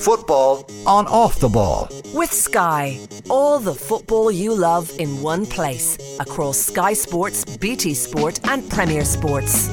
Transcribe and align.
Football 0.00 0.70
on 0.86 1.06
off 1.06 1.40
the 1.40 1.48
ball. 1.48 1.88
With 2.14 2.32
Sky, 2.32 2.98
all 3.28 3.58
the 3.58 3.74
football 3.74 4.30
you 4.30 4.54
love 4.54 4.90
in 4.98 5.20
one 5.22 5.46
place 5.46 5.98
across 6.20 6.58
Sky 6.58 6.92
Sports, 6.92 7.44
BT 7.56 7.94
Sport, 7.94 8.40
and 8.48 8.68
Premier 8.70 9.04
Sports. 9.04 9.68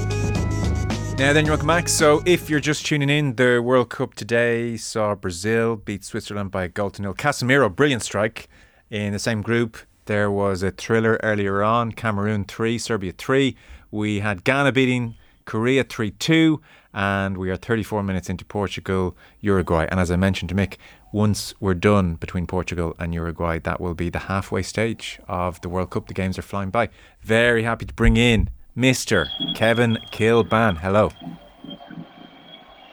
Now 1.18 1.32
then, 1.32 1.46
you're 1.46 1.54
welcome 1.54 1.68
back. 1.68 1.88
So, 1.88 2.22
if 2.26 2.50
you're 2.50 2.60
just 2.60 2.86
tuning 2.86 3.10
in, 3.10 3.36
the 3.36 3.62
World 3.64 3.90
Cup 3.90 4.16
today 4.16 4.76
saw 4.76 5.16
Brazil 5.16 5.78
beat 5.78 6.04
Switzerland 6.04 6.52
by 6.52 6.66
a 6.66 6.68
goal 6.68 6.90
to 6.92 7.02
nil. 7.02 7.14
Casemiro, 7.14 7.74
brilliant 7.74 8.04
strike 8.04 8.50
in 8.90 9.14
the 9.14 9.20
same 9.20 9.42
group. 9.42 9.78
There 10.06 10.30
was 10.30 10.62
a 10.62 10.72
thriller 10.72 11.18
earlier 11.24 11.64
on 11.64 11.94
Cameroon 11.94 12.44
3, 12.44 12.78
Serbia 12.78 13.14
3. 13.18 13.56
We 13.92 14.20
had 14.20 14.44
Ghana 14.44 14.74
beating 14.74 15.16
Korea 15.46 15.84
3 15.84 16.12
2, 16.12 16.62
and 16.94 17.38
we 17.38 17.50
are 17.50 17.56
34 17.56 18.04
minutes 18.04 18.30
into 18.30 18.44
Portugal, 18.46 19.16
Uruguay. 19.42 19.88
And 19.90 20.00
as 20.00 20.12
I 20.12 20.16
mentioned 20.16 20.50
to 20.50 20.56
Mick, 20.56 20.78
once 21.12 21.54
we're 21.60 21.76
done 21.76 22.16
between 22.16 22.48
Portugal 22.48 22.96
and 23.00 23.14
Uruguay, 23.14 23.60
that 23.60 23.80
will 23.80 23.94
be 23.94 24.10
the 24.10 24.20
halfway 24.20 24.62
stage 24.64 25.20
of 25.28 25.62
the 25.62 25.70
World 25.70 25.92
Cup. 25.92 26.08
The 26.08 26.14
games 26.14 26.38
are 26.38 26.42
flying 26.42 26.72
by. 26.72 26.90
Very 27.22 27.64
happy 27.64 27.86
to 27.86 27.94
bring 27.94 28.18
in 28.18 28.50
Mr. 28.76 29.28
Kevin 29.56 29.98
Kilbane. 30.12 30.78
Hello. 30.78 31.12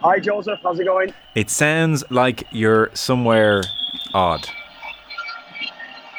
Hi, 0.00 0.18
Joseph. 0.18 0.58
How's 0.62 0.78
it 0.78 0.84
going? 0.84 1.14
It 1.34 1.48
sounds 1.48 2.04
like 2.10 2.44
you're 2.50 2.90
somewhere 2.92 3.62
odd. 4.12 4.48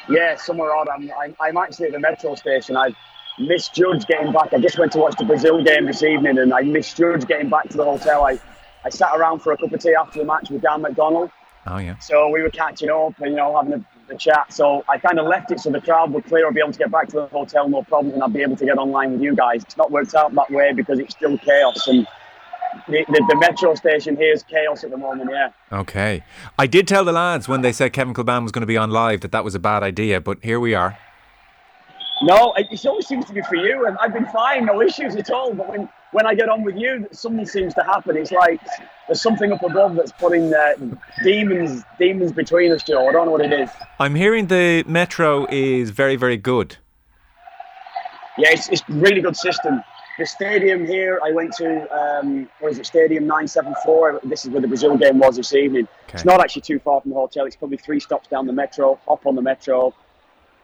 Yeah, 0.09 0.35
somewhere 0.35 0.73
odd. 0.75 0.87
I'm, 0.89 1.11
I'm, 1.21 1.35
I'm 1.39 1.57
actually 1.57 1.87
at 1.87 1.91
the 1.93 1.99
metro 1.99 2.35
station. 2.35 2.75
I 2.75 2.93
misjudged 3.39 4.07
getting 4.07 4.31
back. 4.31 4.53
I 4.53 4.59
just 4.59 4.77
went 4.77 4.91
to 4.93 4.99
watch 4.99 5.15
the 5.17 5.25
Brazil 5.25 5.63
game 5.63 5.85
this 5.85 6.03
evening 6.03 6.37
and 6.37 6.53
I 6.53 6.61
misjudged 6.61 7.27
getting 7.27 7.49
back 7.49 7.69
to 7.69 7.77
the 7.77 7.83
hotel. 7.83 8.25
I, 8.25 8.39
I 8.85 8.89
sat 8.89 9.15
around 9.15 9.39
for 9.39 9.53
a 9.53 9.57
cup 9.57 9.71
of 9.71 9.79
tea 9.79 9.95
after 9.95 10.19
the 10.19 10.25
match 10.25 10.49
with 10.49 10.61
Dan 10.61 10.81
McDonald. 10.81 11.31
Oh, 11.65 11.77
yeah. 11.77 11.97
So 11.99 12.29
we 12.29 12.41
were 12.41 12.49
catching 12.49 12.89
up 12.89 13.17
and, 13.19 13.31
you 13.31 13.37
know, 13.37 13.55
having 13.55 13.73
a, 13.73 14.13
a 14.13 14.17
chat. 14.17 14.51
So 14.51 14.83
I 14.89 14.97
kind 14.97 15.17
of 15.17 15.27
left 15.27 15.51
it 15.51 15.59
so 15.61 15.69
the 15.69 15.79
crowd 15.79 16.11
would 16.11 16.25
clear. 16.25 16.47
I'd 16.47 16.53
be 16.53 16.59
able 16.59 16.73
to 16.73 16.79
get 16.79 16.91
back 16.91 17.07
to 17.09 17.15
the 17.15 17.27
hotel, 17.27 17.69
no 17.69 17.83
problem, 17.83 18.13
and 18.13 18.23
I'd 18.23 18.33
be 18.33 18.41
able 18.41 18.57
to 18.57 18.65
get 18.65 18.77
online 18.77 19.13
with 19.13 19.21
you 19.21 19.35
guys. 19.35 19.63
It's 19.63 19.77
not 19.77 19.89
worked 19.89 20.13
out 20.13 20.33
that 20.35 20.51
way 20.51 20.73
because 20.73 20.99
it's 20.99 21.15
still 21.15 21.37
chaos. 21.37 21.87
And 21.87 22.05
the, 22.87 23.05
the, 23.07 23.25
the, 23.29 23.37
metro 23.39 23.75
station 23.75 24.17
here 24.17 24.33
is 24.33 24.43
chaos 24.43 24.83
at 24.83 24.89
the 24.89 24.97
moment, 24.97 25.29
yeah. 25.31 25.51
Okay. 25.71 26.23
I 26.59 26.67
did 26.67 26.87
tell 26.87 27.05
the 27.05 27.13
lads 27.13 27.47
when 27.47 27.61
they 27.61 27.71
said 27.71 27.93
Kevin 27.93 28.13
Kilbane 28.13 28.43
was 28.43 28.51
going 28.51 28.61
to 28.61 28.67
be 28.67 28.77
on 28.77 28.89
live 28.89 29.21
that 29.21 29.31
that 29.31 29.43
was 29.43 29.55
a 29.55 29.59
bad 29.59 29.83
idea, 29.83 30.19
but 30.19 30.39
here 30.43 30.59
we 30.59 30.73
are. 30.73 30.97
No, 32.25 32.53
it 32.57 32.85
always 32.85 33.07
seems 33.07 33.25
to 33.25 33.33
be 33.33 33.41
for 33.41 33.55
you, 33.55 33.85
and 33.85 33.97
I've 33.97 34.13
been 34.13 34.25
fine, 34.27 34.65
no 34.65 34.81
issues 34.81 35.15
at 35.15 35.29
all. 35.29 35.53
But 35.53 35.69
when, 35.69 35.89
when 36.11 36.25
I 36.25 36.35
get 36.35 36.49
on 36.49 36.63
with 36.63 36.75
you, 36.75 37.07
something 37.11 37.45
seems 37.45 37.73
to 37.75 37.83
happen. 37.83 38.15
It's 38.17 38.31
like 38.31 38.61
there's 39.07 39.21
something 39.21 39.51
up 39.51 39.63
above 39.63 39.95
that's 39.95 40.11
putting 40.11 40.53
uh, 40.53 40.73
demons 41.23 41.83
demons 41.99 42.31
between 42.31 42.71
us, 42.71 42.83
Joe. 42.83 43.07
I 43.07 43.11
don't 43.11 43.25
know 43.25 43.31
what 43.31 43.41
it 43.41 43.53
is. 43.53 43.69
I'm 43.99 44.15
hearing 44.15 44.47
the 44.47 44.83
metro 44.87 45.45
is 45.49 45.89
very, 45.89 46.15
very 46.15 46.37
good. 46.37 46.77
Yeah, 48.37 48.49
it's, 48.51 48.69
it's 48.69 48.87
really 48.89 49.21
good 49.21 49.37
system 49.37 49.83
the 50.19 50.25
stadium 50.25 50.85
here, 50.85 51.19
I 51.23 51.31
went 51.31 51.53
to, 51.53 51.91
um, 51.91 52.49
what 52.59 52.71
is 52.71 52.79
it, 52.79 52.85
Stadium 52.85 53.25
974. 53.25 54.21
This 54.23 54.45
is 54.45 54.51
where 54.51 54.61
the 54.61 54.67
Brazil 54.67 54.95
game 54.95 55.17
was 55.17 55.37
this 55.37 55.53
evening. 55.53 55.87
Okay. 56.05 56.15
It's 56.15 56.25
not 56.25 56.39
actually 56.39 56.61
too 56.61 56.79
far 56.79 57.01
from 57.01 57.11
the 57.11 57.15
hotel. 57.15 57.45
It's 57.45 57.55
probably 57.55 57.77
three 57.77 57.99
stops 57.99 58.27
down 58.27 58.45
the 58.45 58.53
metro, 58.53 58.99
hop 59.07 59.25
on 59.25 59.35
the 59.35 59.41
metro. 59.41 59.93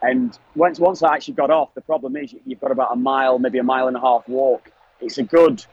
And 0.01 0.37
once, 0.55 0.79
once 0.79 1.03
I 1.03 1.13
actually 1.13 1.33
got 1.33 1.51
off, 1.51 1.73
the 1.73 1.81
problem 1.81 2.15
is 2.15 2.33
you've 2.45 2.61
got 2.61 2.71
about 2.71 2.93
a 2.93 2.95
mile, 2.95 3.37
maybe 3.37 3.57
a 3.57 3.63
mile 3.63 3.87
and 3.87 3.97
a 3.97 3.99
half 3.99 4.27
walk. 4.27 4.71
It's 5.01 5.17
a 5.17 5.23
good 5.23 5.65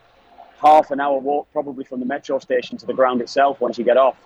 half 0.60 0.90
an 0.90 1.00
hour 1.00 1.18
walk, 1.18 1.48
probably 1.52 1.84
from 1.84 2.00
the 2.00 2.06
metro 2.06 2.38
station 2.38 2.76
to 2.78 2.86
the 2.86 2.94
ground 2.94 3.20
itself 3.20 3.60
once 3.60 3.78
you 3.78 3.84
get 3.84 3.96
off. 3.96 4.16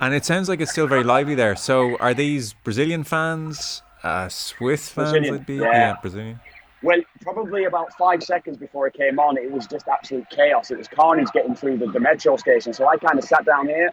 And 0.00 0.12
it 0.12 0.24
sounds 0.24 0.48
like 0.48 0.60
it's 0.60 0.72
still 0.72 0.86
very 0.86 1.04
lively 1.04 1.34
there. 1.34 1.56
So 1.56 1.96
are 1.98 2.12
these 2.12 2.52
Brazilian 2.52 3.04
fans, 3.04 3.82
uh, 4.02 4.28
Swiss 4.28 4.88
fans? 4.88 5.12
Brazilian, 5.12 5.34
would 5.34 5.46
be? 5.46 5.56
Yeah. 5.56 5.72
yeah, 5.72 5.96
Brazilian. 6.00 6.40
Well, 6.82 7.00
probably 7.22 7.64
about 7.64 7.92
five 7.94 8.22
seconds 8.22 8.58
before 8.58 8.86
it 8.86 8.94
came 8.94 9.18
on, 9.18 9.38
it 9.38 9.50
was 9.50 9.66
just 9.66 9.88
absolute 9.88 10.28
chaos. 10.28 10.70
It 10.70 10.78
was 10.78 10.88
carnage 10.88 11.28
getting 11.32 11.54
through 11.54 11.78
the, 11.78 11.86
the 11.86 12.00
metro 12.00 12.36
station. 12.36 12.72
So 12.74 12.86
I 12.86 12.96
kind 12.96 13.18
of 13.18 13.24
sat 13.24 13.46
down 13.46 13.66
here, 13.66 13.90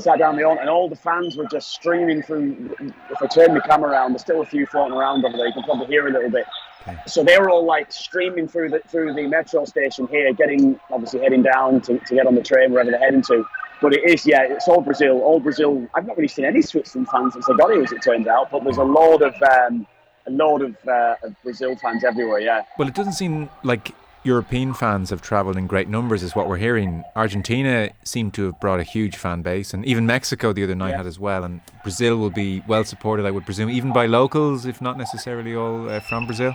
sat 0.00 0.18
down 0.18 0.36
the 0.36 0.48
and 0.48 0.68
all 0.68 0.88
the 0.88 0.96
fans 0.96 1.36
were 1.36 1.46
just 1.46 1.70
streaming 1.70 2.22
through. 2.22 2.74
If 3.10 3.22
I 3.22 3.26
turn 3.26 3.54
the 3.54 3.60
camera 3.60 3.90
around, 3.90 4.12
there's 4.12 4.22
still 4.22 4.40
a 4.40 4.46
few 4.46 4.66
floating 4.66 4.96
around 4.96 5.24
over 5.24 5.36
there. 5.36 5.46
You 5.46 5.52
can 5.52 5.62
probably 5.62 5.86
hear 5.86 6.08
a 6.08 6.12
little 6.12 6.30
bit. 6.30 6.46
Okay. 6.82 6.96
So 7.06 7.22
they 7.22 7.38
were 7.38 7.50
all 7.50 7.64
like 7.64 7.92
streaming 7.92 8.48
through 8.48 8.70
the 8.70 8.80
through 8.88 9.14
the 9.14 9.26
metro 9.26 9.64
station 9.64 10.06
here, 10.08 10.32
getting 10.32 10.80
obviously 10.90 11.20
heading 11.20 11.42
down 11.42 11.80
to, 11.82 11.98
to 11.98 12.14
get 12.14 12.26
on 12.26 12.34
the 12.34 12.42
train 12.42 12.72
wherever 12.72 12.90
they're 12.90 13.00
heading 13.00 13.22
to. 13.22 13.44
But 13.82 13.94
it 13.94 14.10
is, 14.10 14.26
yeah, 14.26 14.42
it's 14.42 14.68
all 14.68 14.82
Brazil, 14.82 15.20
all 15.20 15.40
Brazil. 15.40 15.88
I've 15.94 16.06
not 16.06 16.16
really 16.16 16.28
seen 16.28 16.44
any 16.44 16.60
Switzerland 16.60 17.08
fans 17.08 17.32
since 17.32 17.48
I 17.48 17.56
got 17.56 17.70
here, 17.70 17.82
as 17.82 17.92
it 17.92 18.02
turns 18.02 18.26
out. 18.26 18.50
But 18.50 18.64
there's 18.64 18.76
a 18.76 18.82
load 18.84 19.22
of 19.22 19.34
um, 19.42 19.86
a 20.26 20.30
load 20.30 20.62
of, 20.62 20.76
uh, 20.86 21.16
of 21.22 21.34
Brazil 21.42 21.76
fans 21.76 22.04
everywhere. 22.04 22.40
Yeah. 22.40 22.62
Well, 22.78 22.88
it 22.88 22.94
doesn't 22.94 23.14
seem 23.14 23.48
like 23.62 23.92
European 24.22 24.74
fans 24.74 25.08
have 25.08 25.22
travelled 25.22 25.56
in 25.56 25.66
great 25.66 25.88
numbers, 25.88 26.22
is 26.22 26.36
what 26.36 26.46
we're 26.46 26.58
hearing. 26.58 27.02
Argentina 27.16 27.88
seemed 28.04 28.34
to 28.34 28.44
have 28.44 28.60
brought 28.60 28.78
a 28.78 28.82
huge 28.82 29.16
fan 29.16 29.40
base, 29.40 29.72
and 29.72 29.84
even 29.86 30.04
Mexico 30.04 30.52
the 30.52 30.62
other 30.62 30.74
night 30.74 30.90
yeah. 30.90 30.98
had 30.98 31.06
as 31.06 31.18
well. 31.18 31.42
And 31.42 31.62
Brazil 31.82 32.18
will 32.18 32.30
be 32.30 32.62
well 32.68 32.84
supported, 32.84 33.24
I 33.24 33.30
would 33.30 33.46
presume, 33.46 33.70
even 33.70 33.92
by 33.94 34.04
locals, 34.04 34.66
if 34.66 34.82
not 34.82 34.98
necessarily 34.98 35.56
all 35.56 35.88
uh, 35.88 36.00
from 36.00 36.26
Brazil. 36.26 36.54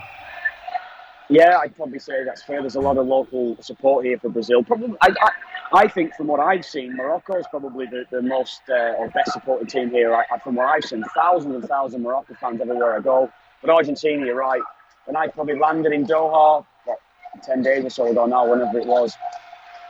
Yeah, 1.28 1.58
I'd 1.58 1.74
probably 1.74 1.98
say 1.98 2.22
that's 2.24 2.44
fair. 2.44 2.60
There's 2.60 2.76
a 2.76 2.80
lot 2.80 2.98
of 2.98 3.06
local 3.08 3.60
support 3.60 4.04
here 4.04 4.16
for 4.16 4.28
Brazil. 4.28 4.62
Probably, 4.62 4.96
I, 5.00 5.08
I, 5.20 5.30
I 5.72 5.88
think 5.88 6.14
from 6.14 6.28
what 6.28 6.38
I've 6.38 6.64
seen, 6.64 6.94
Morocco 6.94 7.36
is 7.36 7.46
probably 7.50 7.86
the, 7.86 8.04
the 8.12 8.22
most 8.22 8.60
uh, 8.68 8.94
or 8.96 9.08
best 9.10 9.32
supported 9.32 9.68
team 9.68 9.90
here. 9.90 10.14
I, 10.14 10.38
from 10.38 10.54
what 10.54 10.68
I've 10.68 10.84
seen, 10.84 11.02
thousands 11.16 11.56
and 11.56 11.64
thousands 11.64 11.96
of 11.96 12.00
Morocco 12.02 12.34
fans 12.34 12.60
everywhere 12.60 12.96
I 12.96 13.00
go. 13.00 13.28
But 13.60 13.70
Argentina, 13.70 14.24
you're 14.24 14.36
right. 14.36 14.62
When 15.06 15.16
I 15.16 15.26
probably 15.26 15.58
landed 15.58 15.92
in 15.92 16.06
Doha, 16.06 16.64
10 17.42 17.62
days 17.62 17.84
or 17.84 17.90
so 17.90 18.06
ago 18.06 18.26
now, 18.26 18.50
whenever 18.50 18.78
it 18.78 18.86
was, 18.86 19.16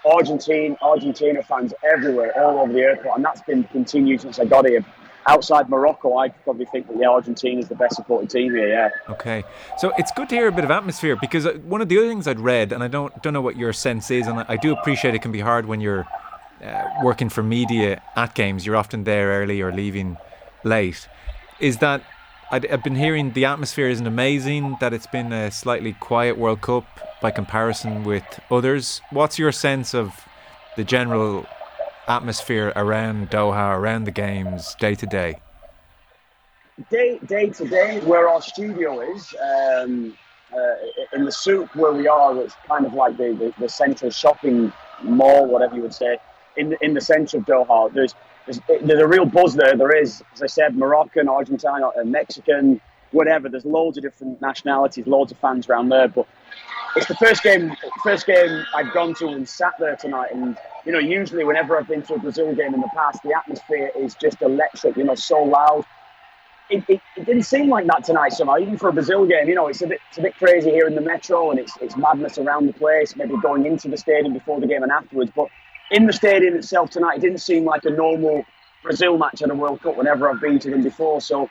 Argentina, 0.06 0.76
Argentina 0.80 1.42
fans 1.42 1.74
everywhere, 1.84 2.32
all 2.40 2.60
over 2.60 2.72
the 2.72 2.80
airport, 2.80 3.16
and 3.16 3.24
that's 3.24 3.42
been 3.42 3.64
continued 3.64 4.20
since 4.20 4.38
I 4.38 4.44
got 4.44 4.66
here. 4.66 4.84
Outside 5.28 5.68
Morocco, 5.68 6.18
I 6.18 6.28
probably 6.28 6.66
think 6.66 6.86
that 6.86 6.96
yeah, 6.96 7.08
Argentina 7.08 7.60
is 7.60 7.66
the 7.66 7.74
best 7.74 7.96
supported 7.96 8.30
team 8.30 8.54
here. 8.54 8.68
Yeah. 8.68 8.90
Okay, 9.12 9.42
so 9.76 9.92
it's 9.98 10.12
good 10.12 10.28
to 10.28 10.36
hear 10.36 10.46
a 10.46 10.52
bit 10.52 10.62
of 10.62 10.70
atmosphere 10.70 11.16
because 11.20 11.44
uh, 11.44 11.54
one 11.64 11.80
of 11.80 11.88
the 11.88 11.98
other 11.98 12.06
things 12.06 12.28
I'd 12.28 12.38
read, 12.38 12.70
and 12.70 12.80
I 12.80 12.86
don't 12.86 13.20
don't 13.24 13.32
know 13.32 13.40
what 13.40 13.56
your 13.56 13.72
sense 13.72 14.08
is, 14.12 14.28
and 14.28 14.44
I 14.46 14.56
do 14.56 14.72
appreciate 14.72 15.16
it 15.16 15.22
can 15.22 15.32
be 15.32 15.40
hard 15.40 15.66
when 15.66 15.80
you're 15.80 16.06
uh, 16.64 16.84
working 17.02 17.28
for 17.28 17.42
media 17.42 18.00
at 18.14 18.34
games. 18.36 18.64
You're 18.64 18.76
often 18.76 19.02
there 19.02 19.42
early 19.42 19.60
or 19.60 19.72
leaving 19.72 20.16
late. 20.62 21.08
Is 21.58 21.78
that 21.78 22.02
I've 22.48 22.84
been 22.84 22.94
hearing 22.94 23.32
the 23.32 23.44
atmosphere 23.44 23.88
isn't 23.88 24.06
amazing, 24.06 24.76
that 24.80 24.92
it's 24.92 25.08
been 25.08 25.32
a 25.32 25.50
slightly 25.50 25.94
quiet 25.94 26.38
World 26.38 26.60
Cup 26.60 26.86
by 27.20 27.32
comparison 27.32 28.04
with 28.04 28.22
others. 28.52 29.00
What's 29.10 29.36
your 29.36 29.50
sense 29.50 29.94
of 29.94 30.14
the 30.76 30.84
general 30.84 31.46
atmosphere 32.06 32.72
around 32.76 33.30
Doha, 33.30 33.76
around 33.76 34.04
the 34.04 34.12
games, 34.12 34.76
day 34.78 34.94
to 34.94 35.06
day? 35.06 35.40
Day, 36.88 37.18
day 37.26 37.50
to 37.50 37.66
day, 37.66 37.98
where 38.00 38.28
our 38.28 38.40
studio 38.40 39.00
is, 39.00 39.34
um, 39.42 40.16
uh, 40.54 41.14
in 41.14 41.24
the 41.24 41.32
souk 41.32 41.74
where 41.74 41.92
we 41.92 42.06
are, 42.06 42.40
it's 42.40 42.54
kind 42.68 42.86
of 42.86 42.94
like 42.94 43.16
the, 43.16 43.32
the, 43.32 43.54
the 43.58 43.68
central 43.68 44.12
shopping 44.12 44.72
mall, 45.02 45.46
whatever 45.46 45.74
you 45.74 45.82
would 45.82 45.94
say, 45.94 46.18
in 46.56 46.70
the, 46.70 46.84
in 46.84 46.94
the 46.94 47.00
centre 47.00 47.38
of 47.38 47.44
Doha. 47.44 47.92
There's 47.92 48.14
there's, 48.46 49.00
a 49.00 49.06
real 49.06 49.24
buzz 49.24 49.54
there. 49.54 49.76
There 49.76 49.94
is, 49.94 50.22
as 50.34 50.42
I 50.42 50.46
said, 50.46 50.76
Moroccan, 50.76 51.28
Argentine, 51.28 51.82
uh, 51.82 52.04
Mexican, 52.04 52.80
whatever. 53.10 53.48
There's 53.48 53.64
loads 53.64 53.96
of 53.96 54.04
different 54.04 54.40
nationalities, 54.40 55.06
loads 55.06 55.32
of 55.32 55.38
fans 55.38 55.68
around 55.68 55.88
there. 55.88 56.08
But 56.08 56.26
it's 56.94 57.06
the 57.06 57.16
first 57.16 57.42
game, 57.42 57.74
first 58.02 58.26
game 58.26 58.64
I've 58.74 58.92
gone 58.92 59.14
to 59.14 59.28
and 59.28 59.48
sat 59.48 59.74
there 59.78 59.96
tonight. 59.96 60.30
And 60.32 60.56
you 60.84 60.92
know, 60.92 60.98
usually 60.98 61.44
whenever 61.44 61.76
I've 61.76 61.88
been 61.88 62.02
to 62.02 62.14
a 62.14 62.18
Brazil 62.18 62.54
game 62.54 62.74
in 62.74 62.80
the 62.80 62.90
past, 62.94 63.22
the 63.22 63.34
atmosphere 63.36 63.90
is 63.96 64.14
just 64.14 64.40
electric. 64.42 64.96
You 64.96 65.04
know, 65.04 65.14
so 65.14 65.42
loud. 65.42 65.84
It, 66.68 66.82
it, 66.88 67.00
it, 67.16 67.26
didn't 67.26 67.44
seem 67.44 67.68
like 67.68 67.86
that 67.86 68.02
tonight 68.02 68.32
somehow, 68.32 68.58
even 68.58 68.76
for 68.76 68.88
a 68.88 68.92
Brazil 68.92 69.24
game. 69.24 69.48
You 69.48 69.54
know, 69.54 69.68
it's 69.68 69.82
a 69.82 69.86
bit 69.86 70.00
it's 70.08 70.18
a 70.18 70.22
bit 70.22 70.34
crazy 70.36 70.70
here 70.70 70.88
in 70.88 70.94
the 70.94 71.00
metro, 71.00 71.50
and 71.50 71.60
it's 71.60 71.72
it's 71.80 71.96
madness 71.96 72.38
around 72.38 72.66
the 72.66 72.72
place. 72.72 73.14
Maybe 73.16 73.34
going 73.40 73.66
into 73.66 73.88
the 73.88 73.96
stadium 73.96 74.32
before 74.32 74.60
the 74.60 74.66
game 74.66 74.82
and 74.82 74.90
afterwards, 74.90 75.30
but 75.34 75.48
in 75.90 76.06
the 76.06 76.12
stadium 76.12 76.54
itself 76.54 76.90
tonight, 76.90 77.18
it 77.18 77.20
didn't 77.20 77.40
seem 77.40 77.64
like 77.64 77.84
a 77.84 77.90
normal 77.90 78.44
Brazil 78.82 79.18
match 79.18 79.42
at 79.42 79.50
a 79.50 79.54
World 79.54 79.82
Cup 79.82 79.96
whenever 79.96 80.28
I've 80.28 80.40
been 80.40 80.58
to 80.60 80.70
them 80.70 80.82
before. 80.82 81.20
So, 81.20 81.48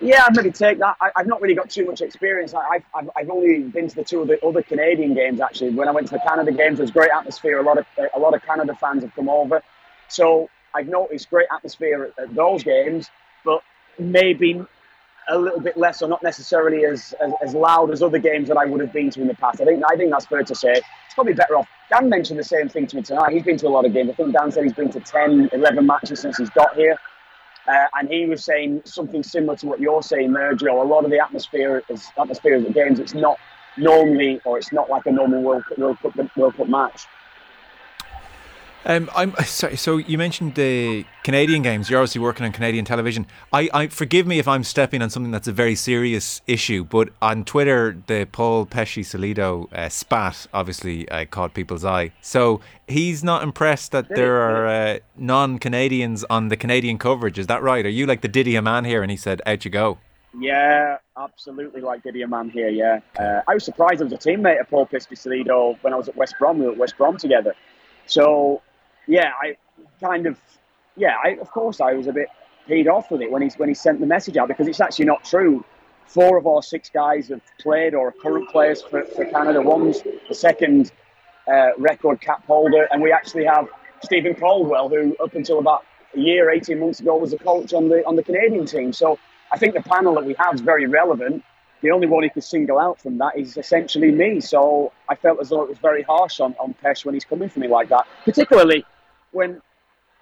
yeah, 0.00 0.24
I'd 0.26 0.36
maybe 0.36 0.50
take 0.50 0.78
that. 0.78 0.96
I, 1.00 1.10
have 1.16 1.26
not 1.26 1.40
really 1.40 1.54
got 1.54 1.68
too 1.68 1.84
much 1.84 2.00
experience. 2.00 2.54
I, 2.54 2.82
have 2.94 3.10
I've 3.16 3.30
only 3.30 3.62
been 3.64 3.88
to 3.88 3.96
the 3.96 4.04
two 4.04 4.22
of 4.22 4.28
the 4.28 4.44
other 4.44 4.62
Canadian 4.62 5.14
games 5.14 5.40
actually. 5.40 5.70
When 5.70 5.88
I 5.88 5.92
went 5.92 6.06
to 6.08 6.14
the 6.14 6.20
Canada 6.26 6.52
games, 6.52 6.78
there 6.78 6.84
was 6.84 6.90
great 6.90 7.10
atmosphere. 7.10 7.58
A 7.58 7.62
lot 7.62 7.78
of 7.78 7.86
a 8.14 8.18
lot 8.18 8.34
of 8.34 8.42
Canada 8.42 8.74
fans 8.80 9.02
have 9.02 9.14
come 9.14 9.28
over, 9.28 9.62
so 10.08 10.48
I've 10.74 10.88
noticed 10.88 11.28
great 11.28 11.48
atmosphere 11.52 12.12
at, 12.16 12.24
at 12.24 12.34
those 12.34 12.64
games. 12.64 13.10
But 13.44 13.62
maybe 13.98 14.64
a 15.30 15.38
little 15.38 15.60
bit 15.60 15.76
less, 15.76 16.02
or 16.02 16.08
not 16.08 16.22
necessarily 16.22 16.84
as, 16.84 17.14
as, 17.22 17.32
as 17.42 17.54
loud 17.54 17.90
as 17.90 18.02
other 18.02 18.18
games 18.18 18.48
that 18.48 18.56
I 18.56 18.66
would 18.66 18.80
have 18.80 18.92
been 18.92 19.10
to 19.10 19.20
in 19.20 19.28
the 19.28 19.34
past. 19.34 19.60
I 19.60 19.64
think 19.64 19.82
I 19.90 19.96
think 19.96 20.10
that's 20.10 20.26
fair 20.26 20.42
to 20.42 20.54
say. 20.54 20.72
It's 20.72 21.14
probably 21.14 21.34
better 21.34 21.56
off. 21.56 21.68
Dan 21.90 22.08
mentioned 22.08 22.38
the 22.38 22.44
same 22.44 22.68
thing 22.68 22.86
to 22.88 22.96
me 22.96 23.02
tonight. 23.02 23.32
He's 23.32 23.42
been 23.42 23.56
to 23.58 23.66
a 23.66 23.68
lot 23.68 23.84
of 23.84 23.92
games. 23.92 24.10
I 24.10 24.14
think 24.14 24.32
Dan 24.32 24.52
said 24.52 24.64
he's 24.64 24.72
been 24.72 24.90
to 24.90 25.00
10, 25.00 25.50
11 25.52 25.86
matches 25.86 26.20
since 26.20 26.36
he's 26.36 26.50
got 26.50 26.74
here. 26.76 26.96
Uh, 27.66 27.86
and 27.98 28.08
he 28.08 28.26
was 28.26 28.44
saying 28.44 28.82
something 28.84 29.22
similar 29.22 29.56
to 29.56 29.66
what 29.66 29.80
you're 29.80 30.02
saying 30.02 30.32
there, 30.32 30.54
Joe. 30.54 30.82
A 30.82 30.84
lot 30.84 31.04
of 31.04 31.10
the 31.10 31.20
atmosphere 31.20 31.82
is 31.88 32.08
atmosphere 32.18 32.56
of 32.56 32.64
the 32.64 32.72
games. 32.72 32.98
It's 32.98 33.14
not 33.14 33.38
normally, 33.76 34.40
or 34.44 34.58
it's 34.58 34.72
not 34.72 34.88
like 34.88 35.06
a 35.06 35.12
normal 35.12 35.42
World 35.42 35.64
Cup, 35.66 35.78
World 35.78 35.98
Cup, 36.00 36.36
World 36.36 36.56
Cup 36.56 36.68
match. 36.68 37.06
Um, 38.84 39.10
I'm 39.14 39.34
sorry. 39.44 39.76
So 39.76 39.98
you 39.98 40.18
mentioned 40.18 40.54
the 40.54 41.04
Canadian 41.22 41.62
games. 41.62 41.90
You're 41.90 42.00
obviously 42.00 42.20
working 42.20 42.46
on 42.46 42.52
Canadian 42.52 42.84
television. 42.84 43.26
I, 43.52 43.68
I 43.72 43.86
forgive 43.88 44.26
me 44.26 44.38
if 44.38 44.48
I'm 44.48 44.64
stepping 44.64 45.02
on 45.02 45.10
something 45.10 45.30
that's 45.32 45.48
a 45.48 45.52
very 45.52 45.74
serious 45.74 46.40
issue, 46.46 46.84
but 46.84 47.10
on 47.20 47.44
Twitter, 47.44 47.96
the 48.06 48.26
Paul 48.30 48.66
Peschisolido 48.66 49.72
uh, 49.72 49.88
spat 49.88 50.46
obviously 50.52 51.08
uh, 51.08 51.24
caught 51.26 51.54
people's 51.54 51.84
eye. 51.84 52.12
So 52.20 52.60
he's 52.88 53.22
not 53.22 53.42
impressed 53.42 53.92
that 53.92 54.08
there 54.08 54.40
are 54.40 54.66
uh, 54.66 54.98
non-Canadians 55.16 56.24
on 56.30 56.48
the 56.48 56.56
Canadian 56.56 56.98
coverage. 56.98 57.38
Is 57.38 57.46
that 57.48 57.62
right? 57.62 57.84
Are 57.84 57.90
you 57.90 58.06
like 58.06 58.22
the 58.22 58.28
Didier 58.28 58.62
man 58.62 58.84
here? 58.84 59.02
And 59.02 59.10
he 59.10 59.16
said, 59.16 59.42
"Out 59.46 59.64
you 59.64 59.70
go." 59.70 59.98
Yeah, 60.38 60.98
absolutely 61.18 61.80
like 61.80 62.02
Didier 62.02 62.28
man 62.28 62.50
here. 62.50 62.68
Yeah, 62.68 63.00
uh, 63.18 63.42
I 63.48 63.54
was 63.54 63.64
surprised 63.64 64.00
I 64.00 64.04
was 64.04 64.12
a 64.12 64.16
teammate 64.16 64.60
of 64.60 64.70
Paul 64.70 64.86
Salido 64.86 65.76
when 65.82 65.92
I 65.92 65.96
was 65.96 66.08
at 66.08 66.16
West 66.16 66.34
Brom. 66.38 66.58
We 66.58 66.66
were 66.66 66.72
at 66.72 66.78
West 66.78 66.96
Brom 66.96 67.16
together. 67.16 67.54
So 68.06 68.62
yeah, 69.06 69.32
I 69.42 69.56
kind 70.00 70.26
of, 70.26 70.38
yeah, 70.96 71.16
I, 71.22 71.30
of 71.40 71.50
course 71.50 71.80
I 71.80 71.92
was 71.94 72.06
a 72.06 72.12
bit 72.12 72.28
peed 72.68 72.88
off 72.88 73.10
with 73.10 73.22
it 73.22 73.30
when 73.30 73.42
he 73.42 73.48
when 73.56 73.68
he 73.68 73.74
sent 73.74 74.00
the 74.00 74.06
message 74.06 74.36
out 74.36 74.48
because 74.48 74.68
it's 74.68 74.80
actually 74.80 75.06
not 75.06 75.24
true. 75.24 75.64
Four 76.06 76.36
of 76.38 76.46
our 76.46 76.62
six 76.62 76.90
guys 76.90 77.28
have 77.28 77.40
played 77.60 77.94
or 77.94 78.08
are 78.08 78.12
current 78.12 78.48
players 78.50 78.82
for, 78.82 79.04
for 79.04 79.24
Canada. 79.26 79.62
One's 79.62 80.02
the 80.28 80.34
second 80.34 80.92
uh, 81.46 81.68
record 81.78 82.20
cap 82.20 82.44
holder, 82.46 82.88
and 82.90 83.00
we 83.00 83.12
actually 83.12 83.44
have 83.44 83.68
Steven 84.02 84.34
Caldwell, 84.34 84.88
who 84.88 85.16
up 85.22 85.34
until 85.34 85.58
about 85.58 85.84
a 86.16 86.18
year, 86.18 86.50
eighteen 86.50 86.80
months 86.80 87.00
ago, 87.00 87.16
was 87.16 87.32
a 87.32 87.38
coach 87.38 87.72
on 87.72 87.88
the 87.88 88.04
on 88.06 88.16
the 88.16 88.22
Canadian 88.22 88.66
team. 88.66 88.92
So 88.92 89.18
I 89.52 89.58
think 89.58 89.74
the 89.74 89.82
panel 89.82 90.14
that 90.14 90.24
we 90.24 90.34
have 90.38 90.54
is 90.54 90.60
very 90.60 90.86
relevant. 90.86 91.44
The 91.82 91.90
only 91.90 92.06
one 92.06 92.22
he 92.22 92.28
could 92.28 92.44
single 92.44 92.78
out 92.78 93.00
from 93.00 93.18
that 93.18 93.38
is 93.38 93.56
essentially 93.56 94.10
me. 94.10 94.40
So 94.40 94.92
I 95.08 95.14
felt 95.14 95.40
as 95.40 95.48
though 95.48 95.62
it 95.62 95.68
was 95.68 95.78
very 95.78 96.02
harsh 96.02 96.40
on, 96.40 96.54
on 96.60 96.74
Pesh 96.82 97.04
when 97.04 97.14
he's 97.14 97.24
coming 97.24 97.48
for 97.48 97.60
me 97.60 97.68
like 97.68 97.88
that, 97.88 98.06
particularly 98.24 98.84
when, 99.32 99.62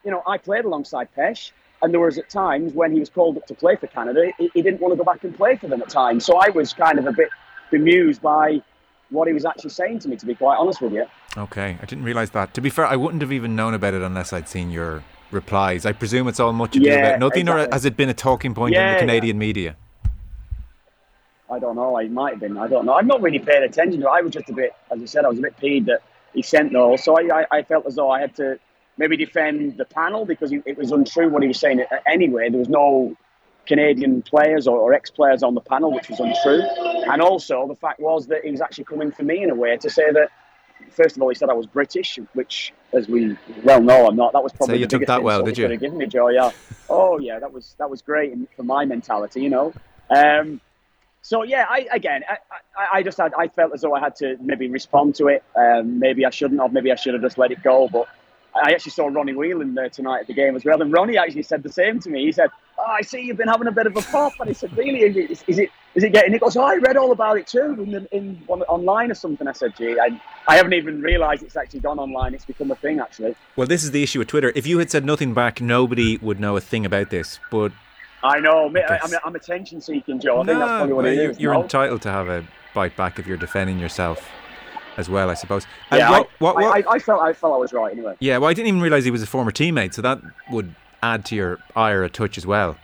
you 0.04 0.10
know, 0.10 0.22
I 0.26 0.38
played 0.38 0.64
alongside 0.64 1.08
Pesh, 1.16 1.50
and 1.82 1.92
there 1.92 2.00
was 2.00 2.18
at 2.18 2.28
times 2.28 2.72
when 2.72 2.92
he 2.92 3.00
was 3.00 3.08
called 3.08 3.36
up 3.36 3.46
to 3.46 3.54
play 3.54 3.76
for 3.76 3.86
Canada, 3.86 4.32
he, 4.38 4.50
he 4.54 4.62
didn't 4.62 4.80
want 4.80 4.92
to 4.92 4.96
go 4.96 5.04
back 5.04 5.22
and 5.24 5.34
play 5.36 5.56
for 5.56 5.68
them 5.68 5.80
at 5.82 5.88
times. 5.88 6.24
So 6.24 6.36
I 6.36 6.50
was 6.50 6.72
kind 6.72 6.98
of 6.98 7.06
a 7.06 7.12
bit 7.12 7.28
bemused 7.70 8.20
by 8.22 8.62
what 9.10 9.26
he 9.26 9.34
was 9.34 9.44
actually 9.44 9.70
saying 9.70 10.00
to 10.00 10.08
me, 10.08 10.16
to 10.16 10.26
be 10.26 10.34
quite 10.34 10.56
honest 10.56 10.80
with 10.80 10.92
you. 10.92 11.06
Okay, 11.36 11.78
I 11.80 11.86
didn't 11.86 12.04
realise 12.04 12.30
that. 12.30 12.54
To 12.54 12.60
be 12.60 12.70
fair, 12.70 12.86
I 12.86 12.96
wouldn't 12.96 13.22
have 13.22 13.32
even 13.32 13.56
known 13.56 13.74
about 13.74 13.94
it 13.94 14.02
unless 14.02 14.32
I'd 14.32 14.48
seen 14.48 14.70
your 14.70 15.02
replies. 15.30 15.86
I 15.86 15.92
presume 15.92 16.28
it's 16.28 16.40
all 16.40 16.52
much 16.52 16.76
ado 16.76 16.88
Yeah, 16.90 16.96
about 16.96 17.18
nothing, 17.18 17.48
or 17.48 17.68
has 17.70 17.84
it 17.84 17.96
been 17.96 18.08
a 18.08 18.14
talking 18.14 18.54
point 18.54 18.74
in 18.74 18.80
Yeah, 18.80 18.88
the 18.88 18.94
yeah. 18.94 18.98
Canadian 18.98 19.38
media? 19.38 19.76
I 21.50 21.58
don't 21.58 21.76
know. 21.76 21.98
I 21.98 22.08
might 22.08 22.32
have 22.32 22.40
been. 22.40 22.58
I 22.58 22.68
don't 22.68 22.84
know. 22.84 22.94
I'm 22.94 23.06
not 23.06 23.22
really 23.22 23.38
paying 23.38 23.62
attention. 23.62 24.00
to 24.00 24.06
it. 24.06 24.10
I 24.10 24.20
was 24.20 24.32
just 24.32 24.48
a 24.50 24.52
bit, 24.52 24.72
as 24.90 25.00
I 25.00 25.04
said, 25.06 25.24
I 25.24 25.28
was 25.28 25.38
a 25.38 25.42
bit 25.42 25.56
peeved 25.56 25.86
that 25.86 26.02
he 26.34 26.42
sent 26.42 26.72
those. 26.72 27.02
So 27.02 27.18
I, 27.18 27.40
I, 27.40 27.46
I 27.58 27.62
felt 27.62 27.86
as 27.86 27.94
though 27.94 28.10
I 28.10 28.20
had 28.20 28.36
to 28.36 28.58
maybe 28.96 29.16
defend 29.16 29.76
the 29.76 29.84
panel 29.84 30.24
because 30.24 30.52
it 30.52 30.76
was 30.76 30.92
untrue 30.92 31.28
what 31.28 31.42
he 31.42 31.48
was 31.48 31.58
saying. 31.58 31.82
Anyway, 32.06 32.50
there 32.50 32.58
was 32.58 32.68
no 32.68 33.16
Canadian 33.66 34.22
players 34.22 34.66
or, 34.66 34.78
or 34.78 34.92
ex-players 34.92 35.42
on 35.42 35.54
the 35.54 35.60
panel, 35.60 35.92
which 35.92 36.08
was 36.08 36.20
untrue. 36.20 36.62
And 37.10 37.22
also 37.22 37.68
the 37.68 37.76
fact 37.76 38.00
was 38.00 38.26
that 38.26 38.44
he 38.44 38.50
was 38.50 38.60
actually 38.60 38.84
coming 38.84 39.12
for 39.12 39.22
me 39.22 39.42
in 39.42 39.50
a 39.50 39.54
way 39.54 39.76
to 39.76 39.90
say 39.90 40.10
that. 40.12 40.30
First 40.90 41.16
of 41.16 41.22
all, 41.22 41.28
he 41.28 41.34
said 41.34 41.50
I 41.50 41.54
was 41.54 41.66
British, 41.66 42.18
which, 42.34 42.72
as 42.92 43.08
we 43.08 43.36
well 43.64 43.82
know, 43.82 44.06
I'm 44.06 44.16
not. 44.16 44.32
That 44.32 44.42
was 44.42 44.52
probably 44.52 44.76
so 44.76 44.78
you 44.78 44.86
the 44.86 44.98
took 44.98 45.06
that 45.06 45.22
well, 45.22 45.42
did 45.42 45.58
you? 45.58 45.68
Given 45.76 45.98
me, 45.98 46.06
Joe. 46.06 46.28
Yeah. 46.28 46.52
Oh 46.88 47.18
yeah, 47.18 47.40
that 47.40 47.52
was 47.52 47.74
that 47.78 47.90
was 47.90 48.00
great 48.00 48.32
for 48.56 48.62
my 48.62 48.84
mentality, 48.84 49.42
you 49.42 49.50
know. 49.50 49.74
Um, 50.08 50.60
so 51.22 51.42
yeah, 51.42 51.66
I 51.68 51.86
again, 51.92 52.22
I, 52.28 52.98
I, 52.98 53.02
just 53.02 53.18
had, 53.18 53.32
I 53.34 53.48
felt 53.48 53.72
as 53.74 53.80
though 53.80 53.94
I 53.94 54.00
had 54.00 54.16
to 54.16 54.36
maybe 54.40 54.68
respond 54.68 55.14
to 55.16 55.28
it. 55.28 55.42
Um, 55.56 55.98
maybe 55.98 56.24
I 56.24 56.30
shouldn't 56.30 56.60
have. 56.60 56.72
Maybe 56.72 56.92
I 56.92 56.94
should 56.94 57.14
have 57.14 57.22
just 57.22 57.38
let 57.38 57.50
it 57.50 57.62
go. 57.62 57.88
But 57.88 58.08
I 58.54 58.72
actually 58.72 58.92
saw 58.92 59.08
Ronnie 59.08 59.34
Whelan 59.34 59.74
there 59.74 59.88
tonight 59.88 60.20
at 60.20 60.26
the 60.26 60.34
game 60.34 60.56
as 60.56 60.64
well, 60.64 60.80
and 60.80 60.92
Ronnie 60.92 61.18
actually 61.18 61.42
said 61.42 61.62
the 61.62 61.72
same 61.72 62.00
to 62.00 62.10
me. 62.10 62.24
He 62.24 62.32
said, 62.32 62.50
"Oh, 62.78 62.84
I 62.86 63.02
see 63.02 63.20
you've 63.20 63.36
been 63.36 63.48
having 63.48 63.66
a 63.66 63.72
bit 63.72 63.86
of 63.86 63.96
a 63.96 64.02
pop," 64.02 64.32
and 64.40 64.48
he 64.48 64.54
said, 64.54 64.76
"Really? 64.76 65.00
Is, 65.00 65.44
is 65.46 65.58
it 65.58 65.70
is 65.94 66.04
it 66.04 66.12
getting?" 66.12 66.32
He 66.32 66.38
goes, 66.38 66.56
"Oh, 66.56 66.62
I 66.62 66.76
read 66.76 66.96
all 66.96 67.12
about 67.12 67.36
it 67.36 67.46
too 67.46 67.76
in, 67.78 67.90
the, 67.90 68.08
in 68.16 68.40
on, 68.48 68.62
online 68.62 69.10
or 69.10 69.14
something." 69.14 69.46
I 69.46 69.52
said, 69.52 69.76
"Gee, 69.76 69.98
I, 69.98 70.20
I 70.46 70.56
haven't 70.56 70.74
even 70.74 71.02
realised 71.02 71.42
it's 71.42 71.56
actually 71.56 71.80
gone 71.80 71.98
online. 71.98 72.34
It's 72.34 72.44
become 72.44 72.70
a 72.70 72.76
thing 72.76 73.00
actually." 73.00 73.34
Well, 73.56 73.66
this 73.66 73.84
is 73.84 73.90
the 73.90 74.02
issue 74.02 74.20
with 74.20 74.28
Twitter. 74.28 74.52
If 74.54 74.66
you 74.66 74.78
had 74.78 74.90
said 74.90 75.04
nothing 75.04 75.34
back, 75.34 75.60
nobody 75.60 76.16
would 76.18 76.40
know 76.40 76.56
a 76.56 76.60
thing 76.60 76.86
about 76.86 77.10
this. 77.10 77.38
But 77.50 77.72
I 78.22 78.40
know. 78.40 78.66
I'm, 78.88 79.12
I'm 79.24 79.34
attention 79.36 79.80
seeking, 79.80 80.18
Joe. 80.18 80.40
I 80.40 80.44
think 80.44 80.58
that's 80.58 80.70
probably 80.70 80.92
what 80.94 81.04
it 81.06 81.16
you're, 81.16 81.30
is. 81.30 81.40
you're 81.40 81.54
no? 81.54 81.62
entitled 81.62 82.02
to 82.02 82.10
have 82.10 82.28
a 82.28 82.44
bite 82.74 82.96
back 82.96 83.18
if 83.18 83.26
you're 83.26 83.36
defending 83.36 83.78
yourself 83.78 84.28
as 84.96 85.08
well, 85.08 85.30
I 85.30 85.34
suppose. 85.34 85.66
Yeah, 85.92 86.10
what- 86.10 86.26
I, 86.26 86.28
what- 86.38 86.54
what- 86.56 86.86
I, 86.86 86.94
I 86.94 86.98
felt 86.98 87.22
I 87.22 87.32
felt 87.32 87.54
I 87.54 87.58
was 87.58 87.72
right 87.72 87.92
anyway. 87.92 88.16
yeah, 88.20 88.38
well, 88.38 88.50
I 88.50 88.54
didn't 88.54 88.68
even 88.68 88.80
realise 88.80 89.04
he 89.04 89.10
was 89.10 89.22
a 89.22 89.26
former 89.26 89.52
teammate, 89.52 89.94
so 89.94 90.02
that 90.02 90.20
would 90.50 90.74
add 91.02 91.24
to 91.26 91.36
your 91.36 91.58
ire 91.76 92.02
a 92.02 92.08
touch 92.10 92.36
as 92.36 92.46
well. 92.46 92.76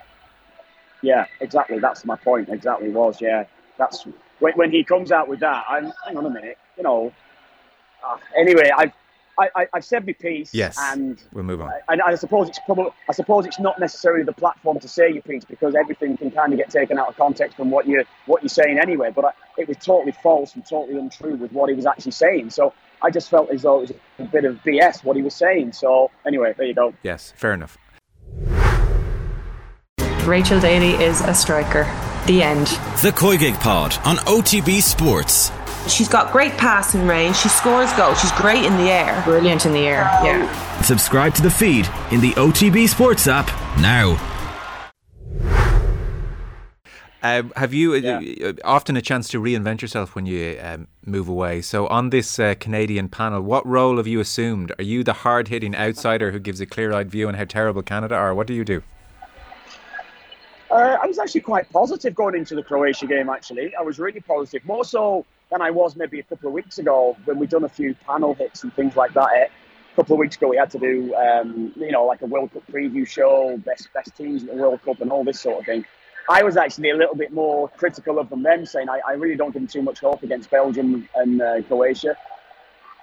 Yeah, 1.03 1.27
exactly. 1.41 1.79
That's 1.81 2.05
my 2.05 2.17
point. 2.17 2.49
Exactly 2.49 2.89
was. 2.89 3.21
Yeah, 3.21 3.45
that's 3.77 4.07
when, 4.39 4.55
when 4.55 4.71
he 4.71 4.85
comes 4.85 5.13
out 5.13 5.29
with 5.29 5.41
that. 5.41 5.65
I'm 5.69 5.93
hang 6.07 6.17
on 6.17 6.27
a 6.27 6.31
minute. 6.31 6.59
You 6.77 6.85
know. 6.85 7.13
Uh, 8.07 8.17
anyway, 8.37 8.71
I've 8.77 8.91
I, 8.91 8.93
I, 9.39 9.67
I've 9.73 9.85
said 9.85 10.07
my 10.07 10.13
piece. 10.13 10.55
Yes. 10.55 10.77
And 10.81 11.21
We'll 11.33 11.45
move 11.45 11.61
on. 11.61 11.73
and 11.89 12.01
I 12.03 12.15
suppose 12.15 12.49
it's 12.49 12.61
probably 12.67 12.93
I 13.09 13.13
suppose 13.13 13.47
it's 13.47 13.59
not 13.59 13.79
necessarily 13.81 14.23
the 14.25 14.33
platform 14.33 14.79
to 14.81 14.89
say 14.89 15.11
your 15.13 15.23
piece 15.23 15.45
because 15.45 15.75
everything 15.75 16.17
can 16.17 16.31
kind 16.31 16.53
of 16.53 16.59
get 16.59 16.71
taken 16.71 16.99
out 16.99 17.09
of 17.09 17.17
context 17.17 17.57
from 17.57 17.71
what 17.71 17.87
you 17.87 18.05
what 18.27 18.43
you're 18.43 18.49
saying 18.49 18.79
anyway. 18.79 19.11
But 19.15 19.25
I, 19.27 19.31
it 19.59 19.69
was 19.69 19.77
totally 19.79 20.13
false 20.23 20.55
and 20.55 20.65
totally 20.67 20.99
untrue 20.99 21.37
with 21.37 21.53
what 21.53 21.69
he 21.69 21.75
was 21.75 21.87
actually 21.87 22.13
saying. 22.13 22.51
So 22.51 22.73
I 23.03 23.11
just 23.11 23.29
felt 23.31 23.51
as 23.51 23.63
though 23.63 23.79
it 23.83 23.89
was 23.89 23.93
a 24.21 24.25
bit 24.25 24.45
of 24.45 24.57
BS 24.63 25.05
what 25.05 25.17
he 25.17 25.23
was 25.23 25.35
saying. 25.35 25.73
So 25.73 26.11
anyway, 26.27 26.55
there 26.57 26.67
you 26.67 26.75
go. 26.75 26.95
Yes, 27.03 27.33
fair 27.37 27.53
enough. 27.55 27.77
Rachel 30.27 30.59
Daly 30.59 30.93
is 31.05 31.21
a 31.23 31.35
striker. 31.35 31.85
The 32.27 32.43
end. 32.43 32.67
The 33.03 33.13
Koi 33.15 33.37
Gig 33.37 33.55
Pod 33.57 33.99
on 34.07 34.17
OTB 34.19 34.81
Sports. 34.81 35.51
She's 35.89 36.09
got 36.09 36.33
great 36.33 36.53
passing 36.53 37.07
range. 37.07 37.37
She 37.37 37.49
scores 37.49 37.93
goals. 37.93 38.21
She's 38.21 38.33
great 38.33 38.65
in 38.65 38.75
the 38.79 38.91
air. 38.91 39.21
Brilliant 39.25 39.67
in 39.67 39.73
the 39.73 39.81
air. 39.87 40.03
Yeah. 40.25 40.81
Subscribe 40.81 41.35
to 41.35 41.43
the 41.43 41.51
feed 41.51 41.89
in 42.11 42.21
the 42.21 42.33
OTB 42.33 42.89
Sports 42.89 43.27
app 43.29 43.47
now. 43.79 44.19
Um, 47.23 47.53
have 47.57 47.73
you 47.73 47.93
uh, 47.95 47.97
Yeah. 47.97 48.49
uh, 48.49 48.53
often 48.65 48.97
a 48.99 49.03
chance 49.03 49.29
to 49.29 49.41
reinvent 49.41 49.81
yourself 49.81 50.15
when 50.15 50.27
you 50.27 50.59
um, 50.63 50.89
move 51.07 51.27
away? 51.29 51.63
So, 51.63 51.87
on 51.87 52.11
this 52.11 52.39
uh, 52.39 52.55
Canadian 52.61 53.09
panel, 53.09 53.41
what 53.41 53.67
role 53.67 53.97
have 53.97 54.07
you 54.07 54.21
assumed? 54.21 54.73
Are 54.79 54.83
you 54.85 55.03
the 55.03 55.15
hard 55.15 55.49
hitting 55.49 55.75
outsider 55.75 56.33
who 56.33 56.39
gives 56.39 56.61
a 56.61 56.67
clear 56.67 56.93
eyed 56.93 57.11
view 57.11 57.29
on 57.29 57.35
how 57.35 57.45
terrible 57.45 57.83
Canada 57.83 58.15
are? 58.15 58.35
What 58.35 58.47
do 58.47 58.53
you 58.53 58.65
do? 58.65 58.83
Uh, 60.71 60.99
I 61.03 61.07
was 61.07 61.19
actually 61.19 61.43
quite 61.43 61.71
positive 61.73 62.15
going 62.15 62.35
into 62.35 62.55
the 62.55 62.63
Croatia 62.63 63.07
game. 63.07 63.31
Actually, 63.31 63.75
I 63.77 63.83
was 63.83 63.99
really 63.99 64.21
positive, 64.21 64.63
more 64.67 64.85
so 64.85 65.25
than 65.51 65.63
I 65.63 65.71
was 65.71 65.97
maybe 65.97 66.21
a 66.21 66.23
couple 66.23 66.49
of 66.49 66.55
weeks 66.55 66.79
ago 66.79 67.17
when 67.25 67.39
we'd 67.39 67.51
done 67.51 67.65
a 67.65 67.69
few 67.69 67.95
panel 68.07 68.35
hits 68.35 68.63
and 68.63 68.73
things 68.75 68.97
like 68.97 69.15
that. 69.15 69.51
A 69.93 69.97
couple 69.97 70.15
of 70.15 70.19
weeks 70.19 70.37
ago, 70.37 70.49
we 70.49 70.57
had 70.57 70.71
to 70.73 70.79
do, 70.79 71.15
um, 71.15 71.73
you 71.77 71.93
know, 71.93 72.05
like 72.05 72.23
a 72.23 72.27
World 72.27 72.53
Cup 72.53 72.65
preview 72.73 73.07
show, 73.07 73.57
best 73.59 73.89
best 73.93 74.17
teams 74.17 74.43
in 74.43 74.49
the 74.49 74.55
World 74.55 74.83
Cup, 74.83 75.01
and 75.01 75.13
all 75.13 75.23
this 75.23 75.41
sort 75.41 75.61
of 75.61 75.67
thing. 75.67 75.85
I 76.29 76.43
was 76.43 76.57
actually 76.57 76.91
a 76.91 76.97
little 76.97 77.15
bit 77.15 77.33
more 77.33 77.69
critical 77.69 78.19
of 78.19 78.31
them 78.31 78.43
then, 78.43 78.67
saying 78.67 78.89
I, 78.89 79.01
I 79.07 79.13
really 79.13 79.37
don't 79.37 79.53
give 79.53 79.63
them 79.63 79.69
too 79.69 79.83
much 79.83 80.01
hope 80.01 80.23
against 80.23 80.51
Belgium 80.51 81.09
and 81.15 81.41
uh, 81.41 81.63
Croatia. 81.63 82.17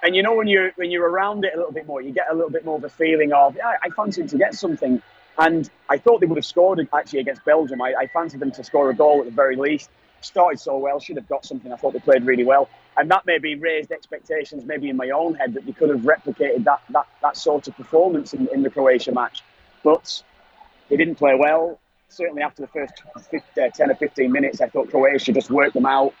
And 0.02 0.16
you 0.16 0.22
know, 0.22 0.34
when 0.34 0.48
you're 0.48 0.72
when 0.74 0.90
you're 0.90 1.08
around 1.08 1.44
it 1.44 1.54
a 1.54 1.56
little 1.56 1.72
bit 1.72 1.86
more, 1.86 2.02
you 2.02 2.12
get 2.12 2.26
a 2.30 2.34
little 2.34 2.50
bit 2.50 2.64
more 2.64 2.76
of 2.76 2.84
a 2.84 2.88
feeling 2.88 3.32
of, 3.32 3.56
yeah, 3.56 3.74
I 3.82 3.88
fancy 3.90 4.20
them 4.20 4.28
to 4.30 4.38
get 4.38 4.54
something. 4.54 5.00
And 5.38 5.70
I 5.88 5.96
thought 5.96 6.20
they 6.20 6.26
would 6.26 6.36
have 6.36 6.44
scored 6.44 6.86
actually 6.92 7.20
against 7.20 7.44
Belgium. 7.44 7.80
I, 7.80 7.94
I 7.98 8.06
fancied 8.08 8.40
them 8.40 8.50
to 8.52 8.64
score 8.64 8.90
a 8.90 8.94
goal 8.94 9.20
at 9.20 9.26
the 9.26 9.32
very 9.32 9.56
least. 9.56 9.88
Started 10.22 10.60
so 10.60 10.78
well, 10.78 11.00
should 11.00 11.16
have 11.16 11.28
got 11.28 11.44
something. 11.44 11.72
I 11.72 11.76
thought 11.76 11.92
they 11.92 11.98
played 11.98 12.24
really 12.24 12.44
well, 12.44 12.68
and 12.96 13.10
that 13.10 13.26
maybe 13.26 13.54
raised 13.54 13.90
expectations, 13.90 14.64
maybe 14.64 14.88
in 14.88 14.96
my 14.96 15.10
own 15.10 15.34
head, 15.34 15.54
that 15.54 15.66
they 15.66 15.72
could 15.72 15.90
have 15.90 16.00
replicated 16.00 16.64
that 16.64 16.80
that, 16.90 17.06
that 17.22 17.36
sort 17.36 17.66
of 17.68 17.76
performance 17.76 18.32
in, 18.32 18.48
in 18.48 18.62
the 18.62 18.70
Croatia 18.70 19.12
match. 19.12 19.42
But 19.82 20.22
they 20.88 20.96
didn't 20.96 21.16
play 21.16 21.34
well. 21.34 21.80
Certainly 22.08 22.42
after 22.42 22.62
the 22.62 22.68
first 22.68 23.02
15, 23.30 23.40
uh, 23.64 23.68
10 23.70 23.90
or 23.90 23.94
15 23.94 24.30
minutes, 24.30 24.60
I 24.60 24.68
thought 24.68 24.90
Croatia 24.90 25.32
just 25.32 25.50
worked 25.50 25.74
them 25.74 25.86
out. 25.86 26.14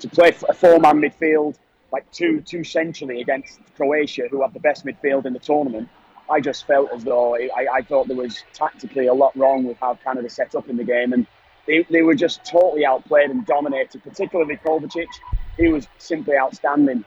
To 0.00 0.08
play 0.08 0.34
a 0.48 0.54
four-man 0.54 1.00
midfield, 1.00 1.56
like 1.92 2.10
two 2.12 2.40
two 2.40 2.64
centrally 2.64 3.20
against 3.20 3.60
Croatia, 3.76 4.28
who 4.30 4.42
have 4.42 4.52
the 4.52 4.60
best 4.60 4.84
midfield 4.84 5.24
in 5.26 5.32
the 5.32 5.38
tournament, 5.38 5.88
I 6.28 6.40
just 6.40 6.66
felt 6.66 6.90
as 6.92 7.04
though 7.04 7.36
I, 7.36 7.66
I 7.72 7.82
thought 7.82 8.08
there 8.08 8.16
was 8.16 8.42
tactically 8.52 9.06
a 9.06 9.14
lot 9.14 9.36
wrong 9.36 9.64
with 9.64 9.78
how 9.78 9.94
Canada 9.94 10.28
set 10.30 10.54
up 10.54 10.68
in 10.68 10.76
the 10.76 10.84
game. 10.84 11.12
And 11.12 11.26
they, 11.66 11.86
they 11.90 12.02
were 12.02 12.14
just 12.14 12.44
totally 12.44 12.84
outplayed 12.84 13.30
and 13.30 13.46
dominated, 13.46 14.02
particularly 14.02 14.56
Kovacic. 14.56 15.08
He 15.56 15.68
was 15.68 15.86
simply 15.98 16.36
outstanding. 16.36 17.04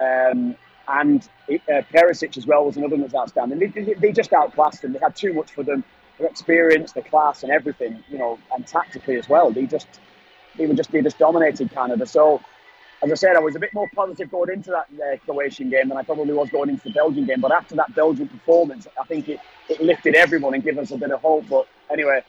Um, 0.00 0.56
and 0.88 1.26
uh, 1.50 1.82
Perisic 1.92 2.36
as 2.36 2.46
well 2.46 2.64
was 2.64 2.76
another 2.76 2.96
one 2.96 3.00
that 3.00 3.12
was 3.12 3.14
outstanding. 3.14 3.58
They, 3.58 3.66
they, 3.68 3.94
they 3.94 4.12
just 4.12 4.32
outclassed 4.32 4.82
them. 4.82 4.92
They 4.92 4.98
had 4.98 5.16
too 5.16 5.32
much 5.32 5.52
for 5.52 5.62
them. 5.62 5.84
Their 6.18 6.28
experience, 6.28 6.92
the 6.92 7.02
class, 7.02 7.42
and 7.42 7.50
everything, 7.50 8.04
you 8.08 8.18
know, 8.18 8.38
and 8.54 8.66
tactically 8.66 9.16
as 9.16 9.28
well. 9.28 9.50
They 9.50 9.66
just, 9.66 9.88
they 10.56 10.66
were 10.66 10.74
just, 10.74 10.92
they 10.92 11.00
just 11.00 11.18
dominated 11.18 11.70
Canada. 11.72 12.06
So, 12.06 12.40
as 13.02 13.10
I 13.10 13.14
said, 13.14 13.36
I 13.36 13.40
was 13.40 13.56
a 13.56 13.58
bit 13.58 13.74
more 13.74 13.88
positive 13.94 14.30
going 14.30 14.50
into 14.50 14.70
that 14.70 14.86
uh, 15.02 15.16
Croatian 15.24 15.70
game 15.70 15.88
than 15.88 15.98
I 15.98 16.02
probably 16.02 16.32
was 16.32 16.50
going 16.50 16.68
into 16.70 16.84
the 16.84 16.92
Belgian 16.92 17.26
game. 17.26 17.40
But 17.40 17.52
after 17.52 17.74
that 17.76 17.94
Belgian 17.94 18.28
performance, 18.28 18.86
I 19.00 19.04
think 19.04 19.28
it, 19.28 19.40
it 19.68 19.80
lifted 19.80 20.14
everyone 20.14 20.54
and 20.54 20.62
gave 20.62 20.78
us 20.78 20.90
a 20.90 20.96
bit 20.96 21.10
of 21.10 21.20
hope. 21.20 21.46
But 21.48 21.66
anyway, 21.90 22.22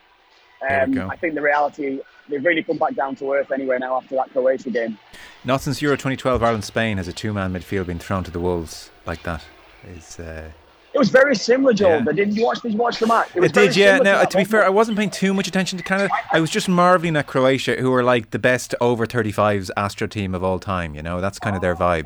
um, 0.69 1.09
I 1.11 1.15
think 1.15 1.35
the 1.35 1.41
reality, 1.41 1.99
they've 2.29 2.43
really 2.43 2.63
come 2.63 2.77
back 2.77 2.95
down 2.95 3.15
to 3.17 3.33
earth 3.33 3.51
anyway 3.51 3.77
now 3.79 3.97
after 3.97 4.15
that 4.15 4.31
Croatia 4.31 4.69
game. 4.69 4.97
Not 5.43 5.61
since 5.61 5.81
Euro 5.81 5.95
2012 5.95 6.41
Ireland 6.41 6.63
Spain 6.63 6.97
has 6.97 7.07
a 7.07 7.13
two 7.13 7.33
man 7.33 7.53
midfield 7.53 7.85
been 7.87 7.99
thrown 7.99 8.23
to 8.23 8.31
the 8.31 8.39
wolves 8.39 8.89
like 9.05 9.23
that. 9.23 9.43
Is 9.87 10.19
uh... 10.19 10.49
It 10.93 10.99
was 10.99 11.09
very 11.09 11.35
similar, 11.35 11.73
Joel. 11.73 12.03
Yeah. 12.05 12.11
Did 12.13 12.37
you 12.37 12.45
watch? 12.45 12.61
Did 12.61 12.71
you 12.71 12.77
watch 12.77 12.99
the 12.99 13.07
match? 13.07 13.27
It, 13.35 13.43
it 13.43 13.53
did, 13.53 13.75
yeah. 13.75 13.97
Now, 13.97 14.21
to, 14.21 14.27
to 14.27 14.37
be 14.37 14.43
fair, 14.45 14.63
I 14.63 14.69
wasn't 14.69 14.97
paying 14.97 15.09
too 15.09 15.33
much 15.33 15.45
attention 15.45 15.77
to 15.77 15.83
Canada. 15.83 16.09
I 16.31 16.39
was 16.39 16.49
just 16.49 16.69
marveling 16.69 17.17
at 17.17 17.27
Croatia, 17.27 17.75
who 17.75 17.93
are 17.93 18.01
like 18.01 18.31
the 18.31 18.39
best 18.39 18.73
over 18.79 19.05
35s 19.05 19.69
Astro 19.75 20.07
team 20.07 20.33
of 20.33 20.41
all 20.41 20.57
time. 20.57 20.95
You 20.95 21.01
know, 21.03 21.19
that's 21.19 21.37
kind 21.37 21.53
of 21.53 21.61
their 21.61 21.75
vibe. 21.75 22.05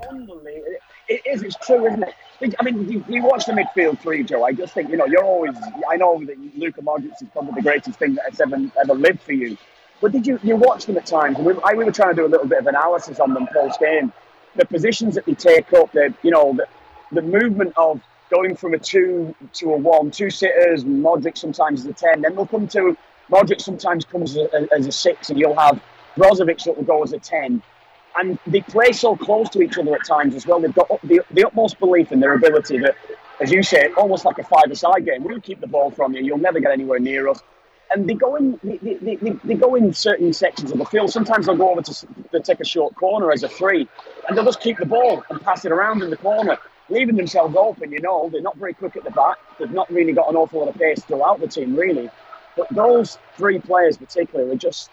It 1.08 1.22
is. 1.24 1.44
It's 1.44 1.56
true, 1.58 1.86
isn't 1.86 2.02
it? 2.02 2.16
I 2.42 2.64
mean, 2.64 2.90
you, 2.90 3.04
you, 3.10 3.24
watch 3.24 3.46
the 3.46 3.52
midfield 3.52 4.00
three, 4.00 4.24
Joe. 4.24 4.46
I 4.46 4.54
just 4.54 4.74
think, 4.74 4.90
you 4.90 4.98
know, 4.98 5.06
you're 5.06 5.24
always. 5.24 5.56
I 5.90 5.98
know 5.98 6.24
that 6.24 6.38
Luka 6.58 6.82
Modric 6.82 7.12
is 7.22 7.28
probably 7.34 7.54
the 7.56 7.62
greatest 7.62 8.00
thing 8.00 8.16
that's 8.16 8.40
ever 8.40 8.58
ever 8.82 8.94
lived 8.94 9.22
for 9.22 9.34
you. 9.34 9.58
But 10.02 10.14
did 10.14 10.26
you 10.26 10.40
you 10.42 10.56
watch 10.56 10.86
them 10.86 10.96
at 10.98 11.06
times? 11.06 11.38
We, 11.38 11.54
I, 11.66 11.74
we 11.74 11.84
were 11.84 11.92
trying 11.92 12.12
to 12.12 12.16
do 12.16 12.26
a 12.26 12.32
little 12.32 12.48
bit 12.48 12.60
of 12.60 12.68
analysis 12.68 13.20
on 13.20 13.34
them 13.34 13.48
post 13.54 13.80
game. 13.82 14.14
The 14.56 14.66
positions 14.66 15.16
that 15.16 15.26
they 15.26 15.34
take 15.34 15.74
up, 15.74 15.92
the 15.92 16.14
you 16.24 16.32
know, 16.32 16.56
the, 16.56 16.68
the 17.12 17.22
movement 17.22 17.74
of 17.76 18.02
going 18.34 18.56
from 18.56 18.74
a 18.74 18.80
two 18.80 19.36
to 19.54 19.74
a 19.74 19.78
one, 19.78 20.10
two 20.10 20.30
sitters. 20.30 20.86
Modric 20.86 21.38
sometimes 21.38 21.82
is 21.82 21.88
a 21.88 21.94
ten. 21.94 22.22
Then 22.22 22.36
they'll 22.36 22.48
come 22.48 22.70
to 22.70 22.98
Modric 23.30 23.60
sometimes 23.60 24.06
comes 24.06 24.38
as 24.38 24.48
a, 24.54 24.68
as 24.74 24.88
a 24.88 24.92
six, 24.94 25.30
and 25.30 25.38
you'll 25.38 25.60
have 25.60 25.82
Brozovic 26.16 26.64
that 26.64 26.78
will 26.78 26.86
go 26.86 27.04
as 27.04 27.12
a 27.12 27.20
ten 27.20 27.62
and 28.16 28.40
they 28.48 28.62
play 28.62 28.92
so 28.92 29.16
close 29.16 29.50
to 29.50 29.62
each 29.62 29.78
other 29.78 29.94
at 29.96 30.06
times 30.06 30.36
as 30.36 30.46
well. 30.48 30.60
They've 30.60 30.74
got 30.74 30.88
the, 31.04 31.22
the 31.32 31.46
utmost 31.46 31.80
belief 31.80 32.12
in 32.12 32.20
their 32.20 32.34
ability 32.34 32.80
that, 32.80 32.96
as 33.40 33.52
you 33.52 33.64
say, 33.64 33.92
almost 33.98 34.26
like 34.26 34.38
a 34.40 34.44
five-a-side 34.44 35.06
game. 35.06 35.24
We'll 35.24 35.42
keep 35.42 35.62
the 35.62 35.68
ball 35.68 35.92
from 35.92 36.14
you. 36.14 36.24
You'll 36.24 36.40
never 36.40 36.60
get 36.60 36.72
anywhere 36.72 37.00
near 37.00 37.28
us. 37.28 37.42
And 37.92 38.08
they 38.08 38.14
go 38.14 38.36
in, 38.36 38.60
they, 38.64 38.78
they, 38.78 39.16
they, 39.16 39.32
they 39.44 39.54
go 39.56 39.76
in 39.76 39.94
certain 39.94 40.32
sections 40.34 40.72
of 40.72 40.78
the 40.78 40.86
field. 40.86 41.12
Sometimes 41.12 41.48
they'll 41.48 41.56
go 41.56 41.72
over 41.72 41.82
to, 41.82 42.08
to 42.32 42.40
take 42.40 42.60
a 42.60 42.66
short 42.66 42.96
corner 42.96 43.32
as 43.32 43.42
a 43.44 43.50
three, 43.50 43.88
and 44.28 44.38
they'll 44.38 44.46
just 44.46 44.62
keep 44.62 44.78
the 44.78 44.86
ball 44.86 45.24
and 45.30 45.42
pass 45.42 45.66
it 45.66 45.72
around 45.72 46.04
in 46.04 46.10
the 46.12 46.18
corner, 46.18 46.58
leaving 46.90 47.16
themselves 47.16 47.56
open. 47.58 47.92
You 47.92 48.00
know, 48.00 48.30
they're 48.30 48.42
not 48.42 48.58
very 48.58 48.74
quick 48.76 48.96
at 48.96 49.04
the 49.04 49.12
back. 49.12 49.38
They've 49.58 49.72
not 49.72 49.90
really 49.92 50.14
got 50.14 50.30
an 50.30 50.36
awful 50.36 50.60
lot 50.60 50.70
of 50.70 50.76
pace 50.76 51.02
throughout 51.04 51.40
the 51.40 51.48
team, 51.48 51.76
really. 51.76 52.10
But 52.56 52.68
those 52.70 53.18
three 53.38 53.60
players, 53.60 53.98
particularly, 53.98 54.52
are 54.52 54.58
just 54.58 54.92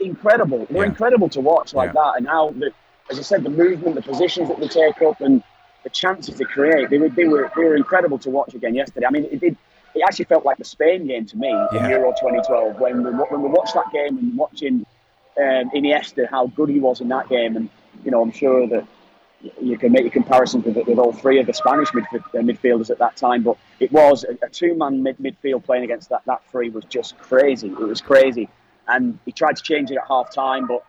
incredible. 0.00 0.66
They're 0.70 0.82
yeah. 0.82 0.88
incredible 0.88 1.28
to 1.30 1.40
watch 1.40 1.74
like 1.74 1.88
yeah. 1.88 2.02
that. 2.02 2.12
And 2.18 2.26
how, 2.26 2.50
the, 2.50 2.70
as 3.10 3.18
I 3.18 3.22
said, 3.22 3.44
the 3.44 3.50
movement, 3.50 3.94
the 3.94 4.02
positions 4.02 4.48
that 4.48 4.60
they 4.60 4.68
take 4.68 5.00
up, 5.02 5.20
and 5.20 5.42
the 5.84 5.90
chances 5.90 6.36
they 6.36 6.44
create, 6.44 6.90
they 6.90 6.98
were 6.98 7.08
they 7.08 7.24
were 7.24 7.50
they 7.56 7.64
were 7.64 7.76
incredible 7.76 8.18
to 8.18 8.30
watch 8.30 8.54
again 8.54 8.74
yesterday. 8.74 9.06
I 9.06 9.10
mean, 9.10 9.24
it 9.24 9.40
did. 9.40 9.56
It 9.94 10.02
actually 10.06 10.26
felt 10.26 10.44
like 10.44 10.58
the 10.58 10.64
Spain 10.64 11.06
game 11.06 11.26
to 11.26 11.36
me 11.36 11.48
yeah. 11.48 11.84
in 11.84 11.90
Euro 11.90 12.10
2012 12.10 12.78
when 12.78 13.02
we, 13.02 13.10
when 13.10 13.42
we 13.42 13.48
watched 13.48 13.74
that 13.74 13.90
game 13.90 14.18
and 14.18 14.36
watching 14.36 14.86
um, 15.38 15.70
Iniesta 15.74 16.28
how 16.28 16.48
good 16.48 16.68
he 16.68 16.78
was 16.78 17.00
in 17.00 17.08
that 17.08 17.28
game, 17.28 17.56
and 17.56 17.68
you 18.04 18.10
know 18.10 18.22
I'm 18.22 18.32
sure 18.32 18.66
that 18.68 18.86
you 19.60 19.78
can 19.78 19.92
make 19.92 20.04
a 20.04 20.10
comparison 20.10 20.62
with, 20.62 20.76
with 20.76 20.98
all 20.98 21.12
three 21.12 21.38
of 21.38 21.46
the 21.46 21.54
Spanish 21.54 21.90
midf- 21.90 22.14
uh, 22.14 22.38
midfielders 22.38 22.90
at 22.90 22.98
that 22.98 23.16
time, 23.16 23.42
but 23.42 23.56
it 23.78 23.92
was 23.92 24.24
a, 24.24 24.36
a 24.44 24.48
two-man 24.48 25.02
mid- 25.02 25.18
midfield 25.18 25.64
playing 25.64 25.84
against 25.84 26.08
that 26.08 26.22
that 26.26 26.42
three 26.50 26.70
was 26.70 26.84
just 26.86 27.16
crazy. 27.18 27.68
It 27.68 27.78
was 27.78 28.00
crazy, 28.00 28.48
and 28.88 29.18
he 29.24 29.32
tried 29.32 29.56
to 29.56 29.62
change 29.62 29.90
it 29.90 29.96
at 29.96 30.06
half 30.08 30.34
time, 30.34 30.66
but 30.66 30.84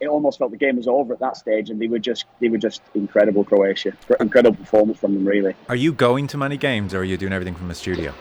it 0.00 0.06
almost 0.06 0.38
felt 0.38 0.50
the 0.50 0.58
game 0.58 0.76
was 0.76 0.86
over 0.86 1.14
at 1.14 1.20
that 1.20 1.36
stage, 1.36 1.70
and 1.70 1.80
they 1.80 1.86
were 1.86 1.98
just 1.98 2.26
they 2.40 2.48
were 2.48 2.58
just 2.58 2.82
incredible. 2.94 3.44
Croatia, 3.44 3.92
incredible 4.20 4.56
performance 4.56 4.98
from 4.98 5.14
them, 5.14 5.24
really. 5.24 5.54
Are 5.68 5.76
you 5.76 5.92
going 5.92 6.26
to 6.28 6.38
many 6.38 6.56
games, 6.56 6.92
or 6.92 6.98
are 6.98 7.04
you 7.04 7.16
doing 7.16 7.32
everything 7.32 7.54
from 7.54 7.68
the 7.68 7.74
studio? 7.74 8.12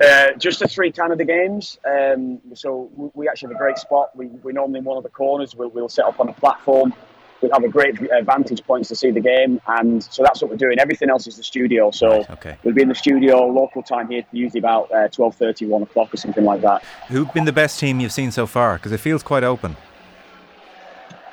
Uh, 0.00 0.32
just 0.38 0.60
the 0.60 0.68
three 0.68 0.90
Canada 0.90 1.26
games. 1.26 1.78
Um, 1.84 2.40
so 2.54 2.90
we 3.14 3.28
actually 3.28 3.52
have 3.52 3.56
a 3.56 3.58
great 3.58 3.76
spot. 3.76 4.16
We, 4.16 4.28
we 4.28 4.54
normally 4.54 4.78
in 4.78 4.84
one 4.84 4.96
of 4.96 5.02
the 5.02 5.10
corners. 5.10 5.54
We'll, 5.54 5.68
we'll 5.68 5.90
set 5.90 6.06
up 6.06 6.18
on 6.20 6.30
a 6.30 6.32
platform 6.32 6.94
we 7.42 7.48
have 7.52 7.64
a 7.64 7.68
great 7.68 7.98
vantage 8.24 8.64
points 8.64 8.88
to 8.88 8.96
see 8.96 9.10
the 9.10 9.20
game, 9.20 9.60
and 9.66 10.02
so 10.02 10.22
that's 10.22 10.42
what 10.42 10.50
we're 10.50 10.56
doing. 10.56 10.78
Everything 10.78 11.10
else 11.10 11.26
is 11.26 11.36
the 11.36 11.42
studio. 11.42 11.90
So 11.90 12.08
right, 12.08 12.30
okay. 12.30 12.56
we'll 12.64 12.74
be 12.74 12.82
in 12.82 12.88
the 12.88 12.94
studio 12.94 13.46
local 13.46 13.82
time 13.82 14.08
here, 14.08 14.24
usually 14.32 14.58
about 14.58 14.90
uh, 14.92 15.08
12.30, 15.08 15.68
1 15.68 15.82
o'clock 15.82 16.12
or 16.12 16.16
something 16.16 16.44
like 16.44 16.60
that. 16.62 16.84
Who've 17.08 17.32
been 17.32 17.44
the 17.44 17.52
best 17.52 17.80
team 17.80 18.00
you've 18.00 18.12
seen 18.12 18.30
so 18.30 18.46
far? 18.46 18.74
Because 18.76 18.92
it 18.92 18.98
feels 19.00 19.22
quite 19.22 19.44
open. 19.44 19.76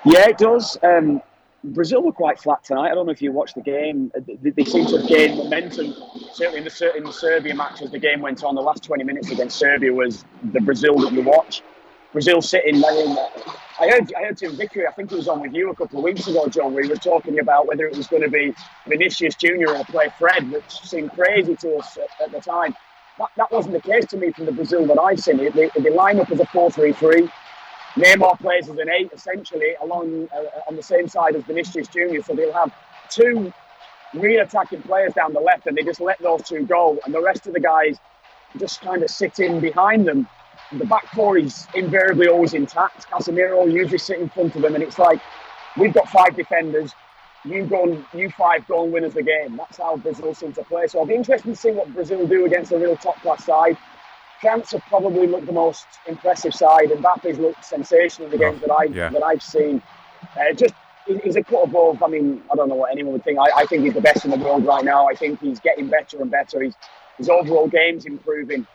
Yeah, 0.06 0.30
it 0.30 0.38
does. 0.38 0.78
Um, 0.84 1.22
Brazil 1.64 2.02
were 2.04 2.12
quite 2.12 2.40
flat 2.40 2.64
tonight. 2.64 2.92
I 2.92 2.96
don't 2.96 3.06
know 3.06 3.12
if 3.12 3.22
you 3.22 3.32
watched 3.32 3.56
the 3.56 3.62
game. 3.62 4.12
They, 4.42 4.52
they 4.52 4.64
seem 4.64 4.86
to 4.88 5.00
have 5.00 5.08
gained 5.08 5.38
momentum. 5.38 5.94
Certainly 6.34 6.60
in 6.60 6.64
the, 6.64 6.94
in 6.98 7.04
the 7.04 7.12
Serbia 7.12 7.56
match, 7.56 7.82
as 7.82 7.92
the 7.92 8.00
game 8.00 8.22
went 8.22 8.44
on, 8.44 8.56
the 8.56 8.62
last 8.62 8.84
20 8.84 9.04
minutes 9.04 9.32
against 9.32 9.58
Serbia 9.58 9.92
was 9.92 10.24
the 10.54 10.62
Brazil 10.62 10.98
that 11.00 11.12
you 11.12 11.24
watch. 11.24 11.62
Brazil 12.14 12.42
sitting 12.42 12.80
there. 12.80 13.30
I 13.80 13.90
heard 13.90 14.12
I 14.16 14.24
heard 14.24 14.38
Tim 14.38 14.56
Vickery, 14.56 14.88
I 14.88 14.92
think 14.92 15.12
it 15.12 15.16
was 15.16 15.28
on 15.28 15.42
with 15.42 15.54
you 15.54 15.70
a 15.70 15.76
couple 15.76 16.00
of 16.00 16.04
weeks 16.04 16.28
ago, 16.28 16.48
John, 16.48 16.74
we 16.74 16.88
were 16.88 16.96
talking 16.96 17.40
about 17.40 17.68
whether 17.68 17.86
it 17.86 17.96
was 17.96 18.08
going 18.08 18.24
to 18.24 18.30
be 18.30 18.56
Vinicius 18.88 19.36
Junior 19.36 19.76
or 19.76 19.84
play 19.86 20.10
Fred, 20.18 20.52
which 20.52 20.82
seemed 20.82 21.12
crazy 21.12 21.56
to 21.58 21.76
us 21.76 21.98
at, 21.98 22.10
at 22.26 22.32
the 22.32 22.40
time. 22.40 22.76
That, 23.20 23.30
that 23.38 23.52
wasn't 23.52 23.74
the 23.74 23.82
case 23.82 24.06
to 24.08 24.18
me 24.18 24.32
from 24.32 24.46
the 24.46 24.52
Brazil 24.52 24.86
that 24.88 25.00
I've 25.00 25.20
seen. 25.20 25.38
They, 25.38 25.50
they, 25.50 25.70
they 25.76 25.90
line 25.90 26.20
up 26.20 26.32
as 26.32 26.40
a 26.40 26.46
4 26.46 26.72
3 26.72 26.94
3. 26.94 27.30
Neymar 27.96 28.40
plays 28.40 28.70
as 28.70 28.78
an 28.78 28.90
8, 28.90 29.12
essentially, 29.14 29.76
along 29.82 30.30
uh, 30.36 30.44
on 30.68 30.76
the 30.76 30.84
same 30.84 31.08
side 31.08 31.36
as 31.36 31.44
Vinicius 31.44 31.88
Junior. 31.88 32.22
So 32.22 32.34
they'll 32.34 32.54
have 32.54 32.72
two 33.10 33.52
real 34.14 34.42
attacking 34.42 34.84
players 34.84 35.14
down 35.14 35.34
the 35.34 35.40
left, 35.40 35.68
and 35.68 35.76
they 35.76 35.84
just 35.84 36.00
let 36.00 36.20
those 36.20 36.44
two 36.44 36.66
go. 36.66 37.00
And 37.06 37.14
the 37.14 37.22
rest 37.22 37.48
of 37.48 37.54
the 37.54 37.60
guys 37.60 37.98
just 38.58 38.82
kind 38.82 39.04
of 39.04 39.10
sit 39.10 39.40
in 39.40 39.60
behind 39.60 40.08
them 40.08 40.28
the 40.72 40.86
back 40.86 41.08
four 41.14 41.38
is 41.38 41.68
invariably 41.74 42.28
always 42.28 42.54
intact. 42.54 43.10
Casemiro 43.10 43.72
usually 43.72 43.98
sit 43.98 44.20
in 44.20 44.30
front 44.30 44.56
of 44.56 44.62
them, 44.62 44.76
and 44.76 44.84
it's 44.84 45.00
like 45.00 45.22
we've 45.78 45.94
got 45.94 46.10
five 46.10 46.36
defenders. 46.36 46.94
You 47.46 47.66
go 47.66 47.84
and 47.84 48.06
you 48.14 48.30
five 48.32 48.68
go 48.68 48.84
and 48.84 48.92
win 48.92 49.06
us 49.06 49.14
the 49.14 49.24
game. 49.24 49.56
That's 49.56 49.78
how 49.78 49.98
Brazil 49.98 50.34
seem 50.34 50.54
to 50.54 50.64
play. 50.64 50.88
So 50.88 51.00
I'll 51.00 51.06
be 51.06 51.16
interested 51.16 51.50
to 51.50 51.56
see 51.56 51.72
what 51.72 51.94
Brazil 51.94 52.28
do 52.28 52.46
against 52.46 52.72
a 52.72 52.78
real 52.78 52.98
top 52.98 53.22
class 53.22 53.46
side. 53.46 53.78
France 54.42 54.72
have 54.72 54.82
probably 54.82 55.26
looked 55.26 55.48
the 55.48 55.54
most 55.54 55.86
impressive 56.08 56.54
side, 56.54 56.92
and 56.92 57.04
Mbappe's 57.04 57.40
looked 57.40 57.64
sensational 57.64 58.26
in 58.26 58.32
the 58.32 58.38
games 58.38 58.62
that 58.62 58.72
I 58.72 58.84
yeah. 58.86 59.10
that 59.10 59.24
I've 59.24 59.42
seen. 59.42 59.82
Uh, 60.36 60.54
just 60.54 60.74
he's 61.24 61.38
a 61.38 61.44
cut 61.44 61.64
above. 61.64 62.04
I 62.04 62.08
mean, 62.08 62.44
I 62.52 62.56
don't 62.56 62.68
know 62.68 62.76
what 62.76 62.92
anyone 62.92 63.14
would 63.14 63.24
think. 63.24 63.40
I, 63.40 63.62
I, 63.62 63.66
think 63.66 63.84
he's 63.86 63.94
the 63.94 64.02
best 64.02 64.26
in 64.26 64.32
the 64.32 64.38
world 64.38 64.66
right 64.66 64.84
now. 64.84 65.08
I 65.08 65.16
think 65.16 65.40
he's 65.40 65.60
getting 65.60 65.88
better 65.88 66.22
and 66.22 66.30
better. 66.30 66.62
He's, 66.62 66.76
his 67.18 67.30
overall 67.30 67.70
game's 67.70 68.06
improving 68.06 68.68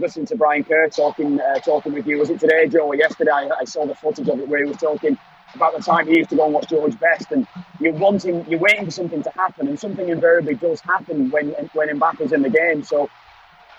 listening 0.00 0.26
to 0.26 0.36
Brian 0.36 0.64
Kerr 0.64 0.88
talking 0.88 1.40
uh, 1.40 1.58
talking 1.60 1.92
with 1.92 2.06
you. 2.06 2.18
Was 2.18 2.30
it 2.30 2.40
today, 2.40 2.68
Joe, 2.68 2.86
or 2.86 2.94
yesterday? 2.94 3.30
I, 3.32 3.64
saw 3.64 3.86
the 3.86 3.94
footage 3.94 4.28
of 4.28 4.40
it 4.40 4.48
where 4.48 4.62
he 4.62 4.68
was 4.68 4.76
talking 4.76 5.18
about 5.54 5.76
the 5.76 5.82
time 5.82 6.06
he 6.06 6.18
used 6.18 6.30
to 6.30 6.36
go 6.36 6.44
and 6.44 6.54
watch 6.54 6.68
George 6.68 6.98
Best, 6.98 7.30
and 7.30 7.46
you're 7.80 7.92
wanting, 7.92 8.44
you're 8.48 8.58
waiting 8.58 8.84
for 8.84 8.90
something 8.90 9.22
to 9.22 9.30
happen, 9.30 9.68
and 9.68 9.78
something 9.78 10.08
invariably 10.08 10.54
does 10.54 10.80
happen 10.80 11.30
when 11.30 11.50
when 11.72 11.88
Mbappe's 11.88 12.32
in 12.32 12.42
the 12.42 12.50
game. 12.50 12.82
So 12.82 13.08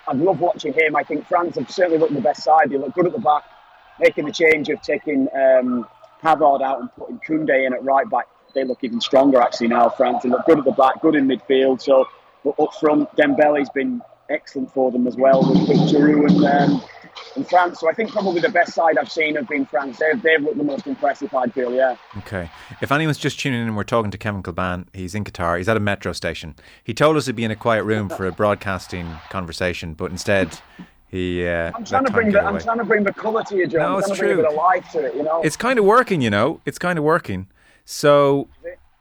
I 0.08 0.14
love 0.14 0.40
watching 0.40 0.74
him. 0.74 0.96
I 0.96 1.04
think 1.04 1.28
France 1.28 1.56
have 1.56 1.70
certainly 1.70 1.98
looked 1.98 2.14
the 2.14 2.22
best 2.22 2.44
side. 2.44 2.70
They 2.70 2.78
look 2.78 2.94
good 2.94 3.08
at 3.08 3.14
the 3.14 3.20
back, 3.20 3.44
making 4.00 4.26
the 4.26 4.32
change 4.32 4.70
of 4.70 4.82
taking 4.82 5.28
um, 5.36 5.88
Pavard 6.24 6.62
out 6.62 6.80
and 6.80 6.90
putting 6.96 7.20
Koundé 7.20 7.66
in 7.66 7.74
at 7.74 7.84
right 7.84 8.10
back. 8.10 8.28
They 8.54 8.64
look 8.64 8.80
even 8.84 9.02
stronger 9.02 9.42
actually 9.42 9.68
now. 9.68 9.90
France 9.90 10.24
they 10.24 10.30
look 10.30 10.46
good 10.46 10.60
at 10.60 10.66
the 10.66 10.72
back, 10.72 11.02
good 11.02 11.16
in 11.16 11.28
midfield. 11.28 11.82
So 11.82 12.08
up 12.60 12.74
front, 12.76 13.14
Dembele's 13.16 13.70
been 13.70 14.02
excellent 14.30 14.74
for 14.74 14.92
them 14.92 15.08
as 15.08 15.16
well 15.16 15.42
with, 15.42 15.68
with 15.68 15.78
Giroud 15.90 16.30
and, 16.30 16.46
um, 16.46 16.84
and 17.36 17.48
France. 17.48 17.80
So 17.80 17.90
I 17.90 17.94
think 17.94 18.12
probably 18.12 18.42
the 18.42 18.50
best 18.50 18.74
side 18.74 18.98
I've 18.98 19.12
seen 19.12 19.36
have 19.36 19.48
been 19.48 19.66
France. 19.66 20.00
They've, 20.00 20.22
they've 20.22 20.42
looked 20.42 20.58
the 20.58 20.64
most 20.64 20.88
impressive, 20.88 21.34
I 21.34 21.48
feel, 21.48 21.74
yeah. 21.74 21.96
Okay. 22.20 22.50
If 22.82 22.92
anyone's 22.92 23.18
just 23.18 23.40
tuning 23.40 23.68
in, 23.68 23.76
we're 23.76 23.84
talking 23.84 24.12
to 24.12 24.18
Kevin 24.18 24.44
Kilbane. 24.44 24.88
He's 24.94 25.16
in 25.16 25.24
Qatar. 25.24 25.58
He's 25.58 25.70
at 25.70 25.78
a 25.78 25.82
metro 25.82 26.14
station. 26.14 26.56
He 26.84 26.94
told 26.94 27.18
us 27.18 27.26
to 27.26 27.34
be 27.34 27.44
in 27.44 27.52
a 27.52 27.56
quiet 27.56 27.84
room 27.84 28.10
for 28.10 28.26
a 28.26 28.32
broadcasting 28.32 29.10
conversation, 29.30 29.94
but 29.94 30.12
instead 30.12 30.60
he. 31.08 31.48
Uh, 31.48 31.72
I'm 31.76 31.86
trying 31.86 32.06
to 32.06 32.12
bring 32.12 32.32
the 32.32 32.42
I'm 32.42 32.60
trying 32.60 32.80
to 32.80 32.86
bring 32.86 33.04
the 33.04 33.14
colour 33.14 33.44
to 33.44 33.56
you, 33.56 33.68
John. 33.68 33.82
No, 33.94 33.98
it's 34.00 34.10
I'm 34.10 34.16
true. 34.16 34.28
bring 34.36 34.40
a 34.40 34.44
bit 34.44 34.52
of 34.52 34.58
life 34.58 34.90
to 34.92 35.06
it, 35.06 35.16
you 35.16 35.24
know. 35.24 35.42
It's 35.42 35.56
kind 35.56 35.80
of 35.80 35.86
working, 35.86 36.22
you 36.22 36.30
know. 36.30 36.62
It's 36.66 36.80
kind 36.80 36.98
of 36.98 37.06
working. 37.06 37.48
So 37.86 38.48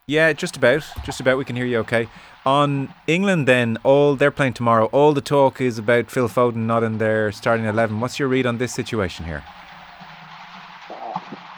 Yeah, 0.07 0.35
just 0.35 0.55
about. 0.55 0.85
Just 1.03 1.21
about. 1.21 1.39
We 1.39 1.47
can 1.47 1.57
hear 1.57 1.65
you 1.65 1.79
okay. 1.79 2.09
On 2.45 2.93
England, 3.07 3.49
then, 3.49 3.79
all 3.85 4.17
they're 4.17 4.31
playing 4.31 4.53
tomorrow. 4.53 4.85
All 4.93 5.15
the 5.15 5.23
talk 5.23 5.63
is 5.63 5.79
about 5.79 6.11
Phil 6.11 6.29
Foden 6.29 6.67
not 6.67 6.83
in 6.83 6.99
their 6.99 7.33
starting 7.33 7.65
11. 7.65 8.01
What's 8.01 8.19
your 8.19 8.29
read 8.29 8.45
on 8.45 8.59
this 8.59 8.75
situation 8.75 9.25
here? 9.25 9.43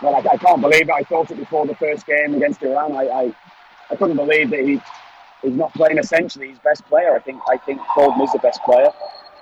Well, 0.01 0.15
I, 0.15 0.35
I 0.35 0.37
can't 0.37 0.61
believe 0.61 0.83
it. 0.83 0.93
I 0.95 1.03
thought 1.03 1.29
it 1.33 1.39
before 1.39 1.67
the 1.67 1.75
first 1.75 2.07
game 2.07 2.35
against 2.35 2.63
Iran. 2.63 2.93
I, 2.93 3.09
I, 3.09 3.35
I 3.91 3.97
couldn't 3.97 4.15
believe 4.15 4.51
that 4.51 4.61
he, 4.61 4.81
he's 5.43 5.57
not 5.57 5.75
playing 5.75 5.99
essentially 5.99 6.51
his 6.51 6.61
best 6.61 6.87
player. 6.87 7.17
I 7.17 7.19
think 7.19 7.41
I 7.49 7.57
think 7.57 7.81
Foden 7.97 8.23
is 8.23 8.33
the 8.33 8.39
best 8.39 8.63
player. 8.63 8.93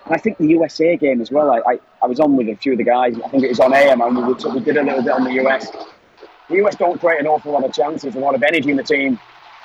And 0.06 0.14
I 0.14 0.16
think 0.16 0.38
the 0.38 0.48
USA 0.48 0.96
game 0.96 1.20
as 1.20 1.30
well. 1.30 1.50
I, 1.50 1.58
I, 1.72 1.78
I 2.02 2.06
was 2.06 2.20
on 2.20 2.36
with 2.36 2.48
a 2.48 2.56
few 2.56 2.72
of 2.72 2.78
the 2.78 2.84
guys. 2.84 3.20
I 3.22 3.28
think 3.28 3.42
it 3.44 3.48
was 3.50 3.60
on 3.60 3.74
AM, 3.74 4.00
and 4.00 4.16
we, 4.16 4.22
we 4.22 4.60
did 4.60 4.78
a 4.78 4.82
little 4.82 5.02
bit 5.02 5.12
on 5.12 5.24
the 5.24 5.32
US. 5.44 5.70
The 6.48 6.56
US 6.64 6.76
don't 6.76 7.00
create 7.00 7.20
an 7.20 7.26
awful 7.26 7.52
lot 7.52 7.64
of 7.64 7.72
chances, 7.72 8.14
a 8.14 8.18
lot 8.18 8.34
of 8.34 8.42
energy 8.42 8.70
in 8.70 8.76
the 8.76 8.82
team. 8.82 9.18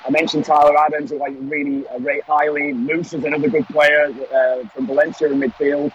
I 0.06 0.10
mentioned 0.10 0.46
Tyler 0.46 0.76
Adams, 0.78 1.10
who 1.10 1.22
I 1.22 1.28
really 1.28 1.84
rate 1.98 2.24
highly. 2.24 2.72
Musah 2.72 3.18
is 3.18 3.24
another 3.24 3.50
good 3.50 3.66
player 3.66 4.08
uh, 4.34 4.66
from 4.68 4.86
Valencia 4.86 5.30
in 5.30 5.38
midfield. 5.38 5.92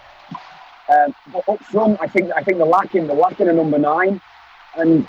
Um, 0.88 1.16
but 1.34 1.50
up 1.50 1.64
front, 1.64 1.98
I 2.00 2.08
think 2.08 2.32
I 2.36 2.44
think 2.44 2.60
the 2.60 2.66
lacking 2.66 3.08
the 3.08 3.16
lacking 3.16 3.50
a 3.50 3.54
number 3.54 3.80
nine, 3.80 4.22
and 4.76 5.08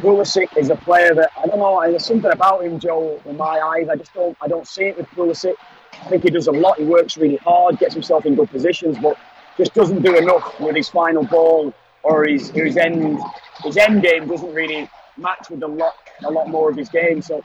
Pulisic 0.00 0.56
is 0.56 0.70
a 0.70 0.76
player 0.76 1.14
that 1.14 1.30
I 1.38 1.46
don't 1.46 1.60
know. 1.60 1.80
There's 1.88 2.04
something 2.04 2.32
about 2.32 2.64
him, 2.64 2.80
Joe, 2.80 3.20
in 3.24 3.36
my 3.36 3.60
eyes. 3.60 3.88
I 3.88 3.94
just 3.94 4.12
don't 4.12 4.36
I 4.40 4.48
don't 4.48 4.66
see 4.66 4.86
it 4.86 4.96
with 4.96 5.06
Pulisic. 5.10 5.54
I 5.92 6.08
think 6.08 6.24
he 6.24 6.30
does 6.30 6.48
a 6.48 6.52
lot. 6.52 6.78
He 6.78 6.84
works 6.84 7.16
really 7.16 7.36
hard, 7.36 7.78
gets 7.78 7.94
himself 7.94 8.26
in 8.26 8.34
good 8.34 8.50
positions, 8.50 8.98
but 8.98 9.16
just 9.56 9.72
doesn't 9.74 10.02
do 10.02 10.16
enough 10.16 10.58
with 10.58 10.74
his 10.74 10.88
final 10.88 11.24
ball 11.24 11.72
or 12.02 12.26
his 12.26 12.50
his 12.50 12.76
end 12.76 13.18
his 13.62 13.76
end 13.76 14.02
game 14.02 14.26
doesn't 14.28 14.54
really 14.54 14.88
match 15.16 15.50
with 15.50 15.62
a 15.62 15.66
lot 15.66 15.94
a 16.24 16.30
lot 16.30 16.48
more 16.48 16.70
of 16.70 16.76
his 16.76 16.88
game. 16.88 17.22
So 17.22 17.42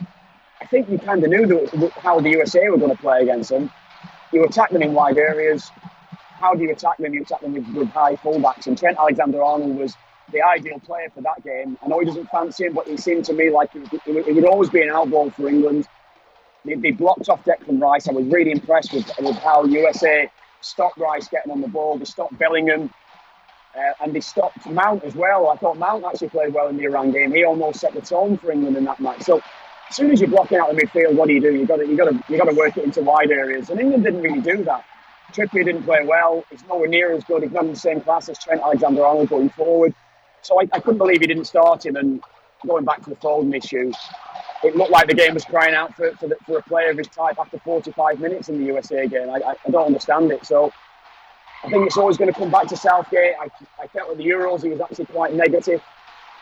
I 0.62 0.66
think 0.66 0.90
you 0.90 0.98
kind 0.98 1.24
of 1.24 1.30
knew 1.30 1.68
how 1.96 2.20
the 2.20 2.30
USA 2.30 2.70
were 2.70 2.78
going 2.78 2.96
to 2.96 3.02
play 3.02 3.22
against 3.22 3.52
him. 3.52 3.70
You 4.32 4.44
attack 4.46 4.72
them 4.72 4.82
in 4.82 4.94
wide 4.94 5.18
areas. 5.18 5.70
How 6.40 6.54
do 6.54 6.64
you 6.64 6.72
attack 6.72 6.98
them? 6.98 7.14
You 7.14 7.22
attack 7.22 7.42
them 7.42 7.54
with, 7.54 7.68
with 7.70 7.90
high 7.90 8.16
fullbacks. 8.16 8.68
And 8.68 8.78
Trent 8.78 8.98
Alexander-Arnold 8.98 9.78
was 9.78 9.96
the 10.32 10.42
ideal 10.42 10.80
player 10.80 11.10
for 11.14 11.22
that 11.22 11.44
game. 11.44 11.78
I 11.84 11.88
know 11.88 12.00
he 12.00 12.06
doesn't 12.06 12.30
fancy 12.30 12.66
him, 12.66 12.74
but 12.74 12.88
he 12.88 12.98
seemed 12.98 13.26
to 13.26 13.34
me 13.34 13.50
like 13.50 13.70
it 13.76 14.36
would 14.36 14.46
always 14.46 14.70
be 14.70 14.82
an 14.82 14.90
outball 14.90 15.34
for 15.34 15.48
England. 15.48 15.88
They, 16.66 16.74
they, 16.76 16.92
blocked 16.92 17.30
off 17.30 17.44
Declan 17.46 17.80
Rice. 17.80 18.08
I 18.08 18.12
was 18.12 18.26
really 18.26 18.52
impressed 18.52 18.92
with, 18.92 19.10
with 19.20 19.36
how 19.38 19.66
USA 19.66 20.30
stopped 20.62 20.98
Rice 20.98 21.28
getting 21.28 21.52
on 21.52 21.62
the 21.62 21.68
ball. 21.68 21.98
They 21.98 22.06
stopped 22.06 22.38
Bellingham. 22.40 22.92
Uh, 23.76 23.92
and 24.02 24.14
they 24.14 24.22
stopped 24.22 24.66
Mount 24.68 25.04
as 25.04 25.16
well. 25.16 25.50
I 25.50 25.58
thought 25.58 25.78
Mount 25.78 26.06
actually 26.06 26.30
played 26.30 26.54
well 26.54 26.68
in 26.68 26.78
the 26.78 26.86
Iran 26.86 27.12
game. 27.12 27.34
He 27.34 27.44
almost 27.44 27.82
set 27.82 27.94
the 27.94 28.02
tone 28.02 28.38
for 28.38 28.52
England 28.52 28.78
in 28.78 28.86
that 28.86 29.00
match. 29.02 29.24
So 29.24 29.42
as 29.90 29.96
soon 29.96 30.12
as 30.12 30.22
you're 30.22 30.30
blocking 30.30 30.58
out 30.58 30.74
the 30.74 30.82
midfield, 30.82 31.16
what 31.16 31.28
do 31.28 31.34
you 31.34 31.42
do? 31.42 31.54
You 31.54 31.66
got 31.66 31.78
to 31.78 31.88
you 31.88 31.98
got 31.98 32.10
to 32.10 32.24
you 32.30 32.38
got 32.38 32.50
to 32.50 32.56
work 32.56 32.78
it 32.78 32.86
into 32.86 33.02
wide 33.02 33.32
areas, 33.32 33.70
and 33.70 33.80
England 33.80 34.04
didn't 34.04 34.22
really 34.22 34.42
do 34.42 34.64
that. 34.64 34.86
Trippier 35.34 35.66
didn't 35.66 35.84
play 35.84 36.06
well. 36.06 36.46
He's 36.50 36.64
nowhere 36.68 36.88
near 36.88 37.12
as 37.12 37.24
good. 37.26 37.44
He's 37.44 37.52
not 37.52 37.66
in 37.66 37.72
the 37.72 37.76
same 37.76 38.00
class 38.00 38.30
as 38.30 38.40
Trent 38.40 38.62
Alexander-Arnold 38.62 39.28
going 39.28 39.50
forward. 39.50 39.94
So 40.44 40.62
I, 40.62 40.68
I 40.72 40.80
couldn't 40.80 41.00
believe 41.00 41.20
he 41.20 41.28
didn't 41.28 41.46
start 41.46 41.86
him. 41.86 41.98
And 41.98 42.22
going 42.66 42.86
back 42.86 43.04
to 43.04 43.10
the 43.10 43.16
Foden 43.18 43.54
issue, 43.56 43.92
it 44.64 44.76
looked 44.78 44.92
like 44.92 45.08
the 45.08 45.14
game 45.14 45.34
was 45.34 45.44
crying 45.44 45.76
out 45.76 45.96
for 45.96 46.12
for, 46.16 46.28
the, 46.30 46.38
for 46.46 46.60
a 46.60 46.64
player 46.64 46.92
of 46.92 46.98
his 46.98 47.08
type 47.08 47.38
after 47.38 47.60
45 47.60 48.20
minutes 48.20 48.48
in 48.48 48.60
the 48.60 48.66
USA 48.68 49.08
game. 49.08 49.30
I, 49.30 49.40
I, 49.40 49.56
I 49.66 49.70
don't 49.70 49.88
understand 49.88 50.32
it. 50.32 50.46
So 50.46 50.72
I 51.66 51.70
think 51.70 51.88
it's 51.88 51.98
always 51.98 52.18
going 52.18 52.32
to 52.32 52.38
come 52.38 52.52
back 52.52 52.68
to 52.68 52.78
Southgate. 52.78 53.34
I, 53.42 53.50
I 53.82 53.88
felt 53.88 54.10
with 54.10 54.20
the 54.20 54.26
Euros 54.26 54.62
he 54.62 54.70
was 54.70 54.80
actually 54.82 55.06
quite 55.06 55.34
negative. 55.34 55.82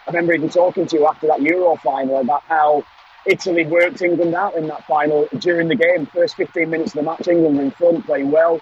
I 0.06 0.12
remember 0.12 0.34
even 0.34 0.50
talking 0.50 0.86
to 0.86 0.98
you 0.98 1.08
after 1.08 1.28
that 1.28 1.42
Euro 1.42 1.78
final 1.78 2.20
about 2.20 2.44
how 2.44 2.84
Italy 3.26 3.66
worked 3.66 4.02
England 4.02 4.36
out 4.36 4.56
in 4.56 4.68
that 4.68 4.86
final 4.86 5.30
during 5.40 5.70
the 5.70 5.76
game. 5.76 6.08
First 6.08 6.36
15 6.36 6.70
minutes 6.70 6.92
of 6.92 6.96
the 6.96 7.04
match, 7.04 7.30
England 7.30 7.56
were 7.56 7.64
in 7.64 7.72
front, 7.72 8.06
playing 8.06 8.32
well. 8.32 8.60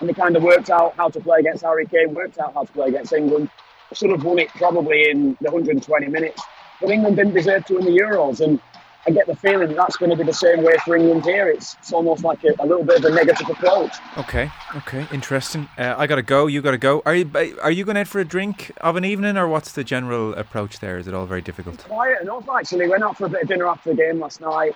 And 0.00 0.08
they 0.08 0.14
kind 0.14 0.34
of 0.36 0.42
worked 0.42 0.68
out 0.68 0.96
how 0.96 1.10
to 1.10 1.20
play 1.20 1.38
against 1.38 1.62
Harry 1.62 1.86
Kane, 1.86 2.12
worked 2.12 2.38
out 2.38 2.54
how 2.54 2.64
to 2.64 2.72
play 2.72 2.88
against 2.88 3.12
England. 3.12 3.48
Should 3.92 4.10
have 4.10 4.24
won 4.24 4.40
it 4.40 4.48
probably 4.48 5.10
in 5.10 5.36
the 5.40 5.50
120 5.50 6.08
minutes. 6.08 6.42
But 6.80 6.90
England 6.90 7.16
didn't 7.16 7.34
deserve 7.34 7.66
to 7.66 7.74
win 7.74 7.84
the 7.84 7.92
Euros. 7.92 8.40
And 8.40 8.60
I 9.06 9.10
get 9.10 9.26
the 9.26 9.34
feeling 9.34 9.68
that 9.68 9.76
that's 9.76 9.96
going 9.96 10.10
to 10.10 10.16
be 10.16 10.22
the 10.22 10.32
same 10.32 10.62
way 10.62 10.74
for 10.84 10.96
England 10.96 11.24
here. 11.24 11.48
It's, 11.48 11.74
it's 11.80 11.92
almost 11.92 12.22
like 12.22 12.44
a, 12.44 12.54
a 12.60 12.66
little 12.66 12.84
bit 12.84 12.98
of 12.98 13.04
a 13.04 13.10
negative 13.10 13.50
approach. 13.50 13.92
Okay, 14.16 14.50
okay, 14.76 15.06
interesting. 15.12 15.68
Uh, 15.76 15.94
I 15.98 16.06
got 16.06 16.16
to 16.16 16.22
go. 16.22 16.46
You 16.46 16.62
got 16.62 16.70
to 16.70 16.78
go. 16.78 17.02
Are 17.04 17.14
you 17.14 17.28
are 17.60 17.70
you 17.70 17.84
going 17.84 17.96
out 17.96 18.06
for 18.06 18.20
a 18.20 18.24
drink 18.24 18.70
of 18.80 18.94
an 18.94 19.04
evening, 19.04 19.36
or 19.36 19.48
what's 19.48 19.72
the 19.72 19.82
general 19.82 20.34
approach 20.34 20.78
there? 20.78 20.98
Is 20.98 21.08
it 21.08 21.14
all 21.14 21.26
very 21.26 21.42
difficult? 21.42 21.78
Quiet 21.84 22.22
enough, 22.22 22.48
actually. 22.48 22.88
Went 22.88 23.02
out 23.02 23.16
for 23.16 23.26
a 23.26 23.28
bit 23.28 23.42
of 23.42 23.48
dinner 23.48 23.66
after 23.66 23.90
the 23.90 23.96
game 23.96 24.20
last 24.20 24.40
night. 24.40 24.74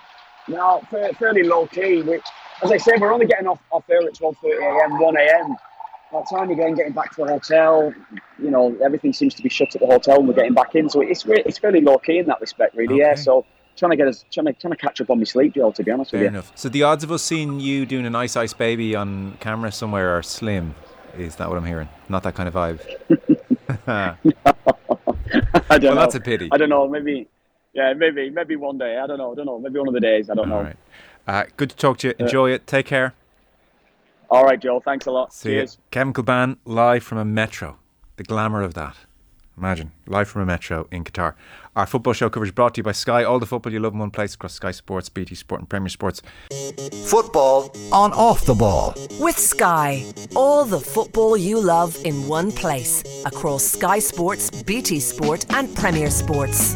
Now, 0.49 0.81
fairly 1.19 1.43
low 1.43 1.67
key. 1.67 2.01
We, 2.01 2.15
as 2.63 2.71
I 2.71 2.77
said, 2.77 2.99
we're 2.99 3.13
only 3.13 3.27
getting 3.27 3.47
off 3.47 3.59
off 3.71 3.85
here 3.87 3.99
at 3.99 4.13
12:30 4.13 4.61
a.m., 4.61 4.99
1 4.99 5.17
a.m. 5.17 5.55
By 6.11 6.19
the 6.19 6.37
time 6.37 6.49
you're 6.49 6.73
getting 6.75 6.93
back 6.93 7.15
to 7.15 7.23
the 7.23 7.31
hotel, 7.31 7.93
you 8.39 8.49
know 8.49 8.75
everything 8.83 9.13
seems 9.13 9.35
to 9.35 9.43
be 9.43 9.49
shut 9.49 9.73
at 9.73 9.79
the 9.79 9.87
hotel, 9.87 10.19
and 10.19 10.27
we're 10.27 10.33
getting 10.33 10.53
back 10.53 10.75
in. 10.75 10.89
So 10.89 10.99
it's 10.99 11.23
it's 11.27 11.59
fairly 11.59 11.79
low 11.79 11.97
key 11.97 12.17
in 12.17 12.25
that 12.25 12.41
respect, 12.41 12.75
really. 12.75 12.95
Okay. 12.95 13.03
Yeah. 13.03 13.15
So 13.15 13.45
trying 13.77 13.91
to 13.91 13.97
get 13.97 14.07
us 14.07 14.25
trying 14.31 14.47
to 14.47 14.53
trying 14.53 14.71
to 14.71 14.77
catch 14.77 14.99
up 15.01 15.09
on 15.09 15.19
my 15.19 15.23
sleep, 15.23 15.55
Joel. 15.55 15.71
To 15.73 15.83
be 15.83 15.91
honest 15.91 16.11
Fair 16.11 16.19
with 16.19 16.23
you. 16.25 16.29
Enough. 16.29 16.51
So 16.55 16.69
the 16.69 16.83
odds 16.83 17.03
of 17.03 17.11
us 17.11 17.23
seeing 17.23 17.59
you 17.59 17.85
doing 17.85 18.05
an 18.05 18.15
ice 18.15 18.35
ice 18.35 18.53
baby 18.53 18.95
on 18.95 19.37
camera 19.39 19.71
somewhere 19.71 20.17
are 20.17 20.23
slim. 20.23 20.75
Is 21.17 21.35
that 21.37 21.49
what 21.49 21.57
I'm 21.57 21.65
hearing? 21.65 21.89
Not 22.09 22.23
that 22.23 22.35
kind 22.35 22.47
of 22.47 22.53
vibe. 22.53 22.79
I 25.69 25.77
don't 25.77 25.83
well, 25.83 25.95
know. 25.95 26.01
that's 26.01 26.15
a 26.15 26.19
pity. 26.19 26.49
I 26.51 26.57
don't 26.57 26.69
know. 26.69 26.87
Maybe, 26.87 27.27
yeah, 27.73 27.93
maybe, 27.93 28.29
maybe 28.29 28.55
one 28.55 28.77
day. 28.77 28.97
I 28.97 29.07
don't 29.07 29.17
know. 29.17 29.31
I 29.31 29.35
don't 29.35 29.45
know. 29.45 29.59
Maybe 29.59 29.79
one 29.79 29.87
of 29.87 29.93
the 29.93 29.99
days. 29.99 30.29
I 30.29 30.35
don't 30.35 30.51
All 30.51 30.63
know. 30.63 30.67
Right. 30.67 30.77
Uh, 31.27 31.43
good 31.57 31.69
to 31.71 31.75
talk 31.75 31.97
to 31.99 32.09
you. 32.09 32.13
Enjoy 32.19 32.51
it. 32.51 32.67
Take 32.67 32.85
care. 32.85 33.13
All 34.29 34.43
right, 34.43 34.59
Joel. 34.59 34.81
Thanks 34.81 35.05
a 35.05 35.11
lot. 35.11 35.33
See 35.33 35.49
Cheers. 35.49 35.75
You. 35.75 35.83
Kevin 35.91 36.13
Kilbane 36.13 36.57
live 36.65 37.03
from 37.03 37.17
a 37.17 37.25
metro. 37.25 37.77
The 38.15 38.23
glamour 38.23 38.61
of 38.61 38.73
that. 38.73 38.95
Imagine, 39.57 39.91
live 40.05 40.27
from 40.27 40.43
a 40.43 40.45
metro 40.45 40.87
in 40.91 41.03
Qatar. 41.03 41.33
Our 41.77 41.85
football 41.85 42.13
show 42.13 42.27
coverage 42.27 42.55
brought 42.55 42.73
to 42.73 42.79
you 42.79 42.83
by 42.83 42.93
Sky. 42.93 43.23
All 43.23 43.37
the 43.37 43.45
football 43.45 43.71
you 43.71 43.79
love 43.79 43.93
in 43.93 43.99
one 43.99 44.09
place 44.09 44.33
across 44.33 44.55
Sky 44.55 44.71
Sports, 44.71 45.09
BT 45.09 45.35
Sport, 45.35 45.61
and 45.61 45.69
Premier 45.69 45.89
Sports. 45.89 46.23
Football 47.05 47.71
on 47.91 48.13
off 48.13 48.45
the 48.45 48.55
ball. 48.55 48.95
With 49.19 49.37
Sky. 49.37 50.03
All 50.35 50.65
the 50.65 50.79
football 50.79 51.37
you 51.37 51.61
love 51.61 51.95
in 52.03 52.27
one 52.27 52.51
place 52.51 53.03
across 53.27 53.63
Sky 53.63 53.99
Sports, 53.99 54.49
BT 54.63 54.99
Sport, 54.99 55.45
and 55.53 55.73
Premier 55.75 56.09
Sports. 56.09 56.73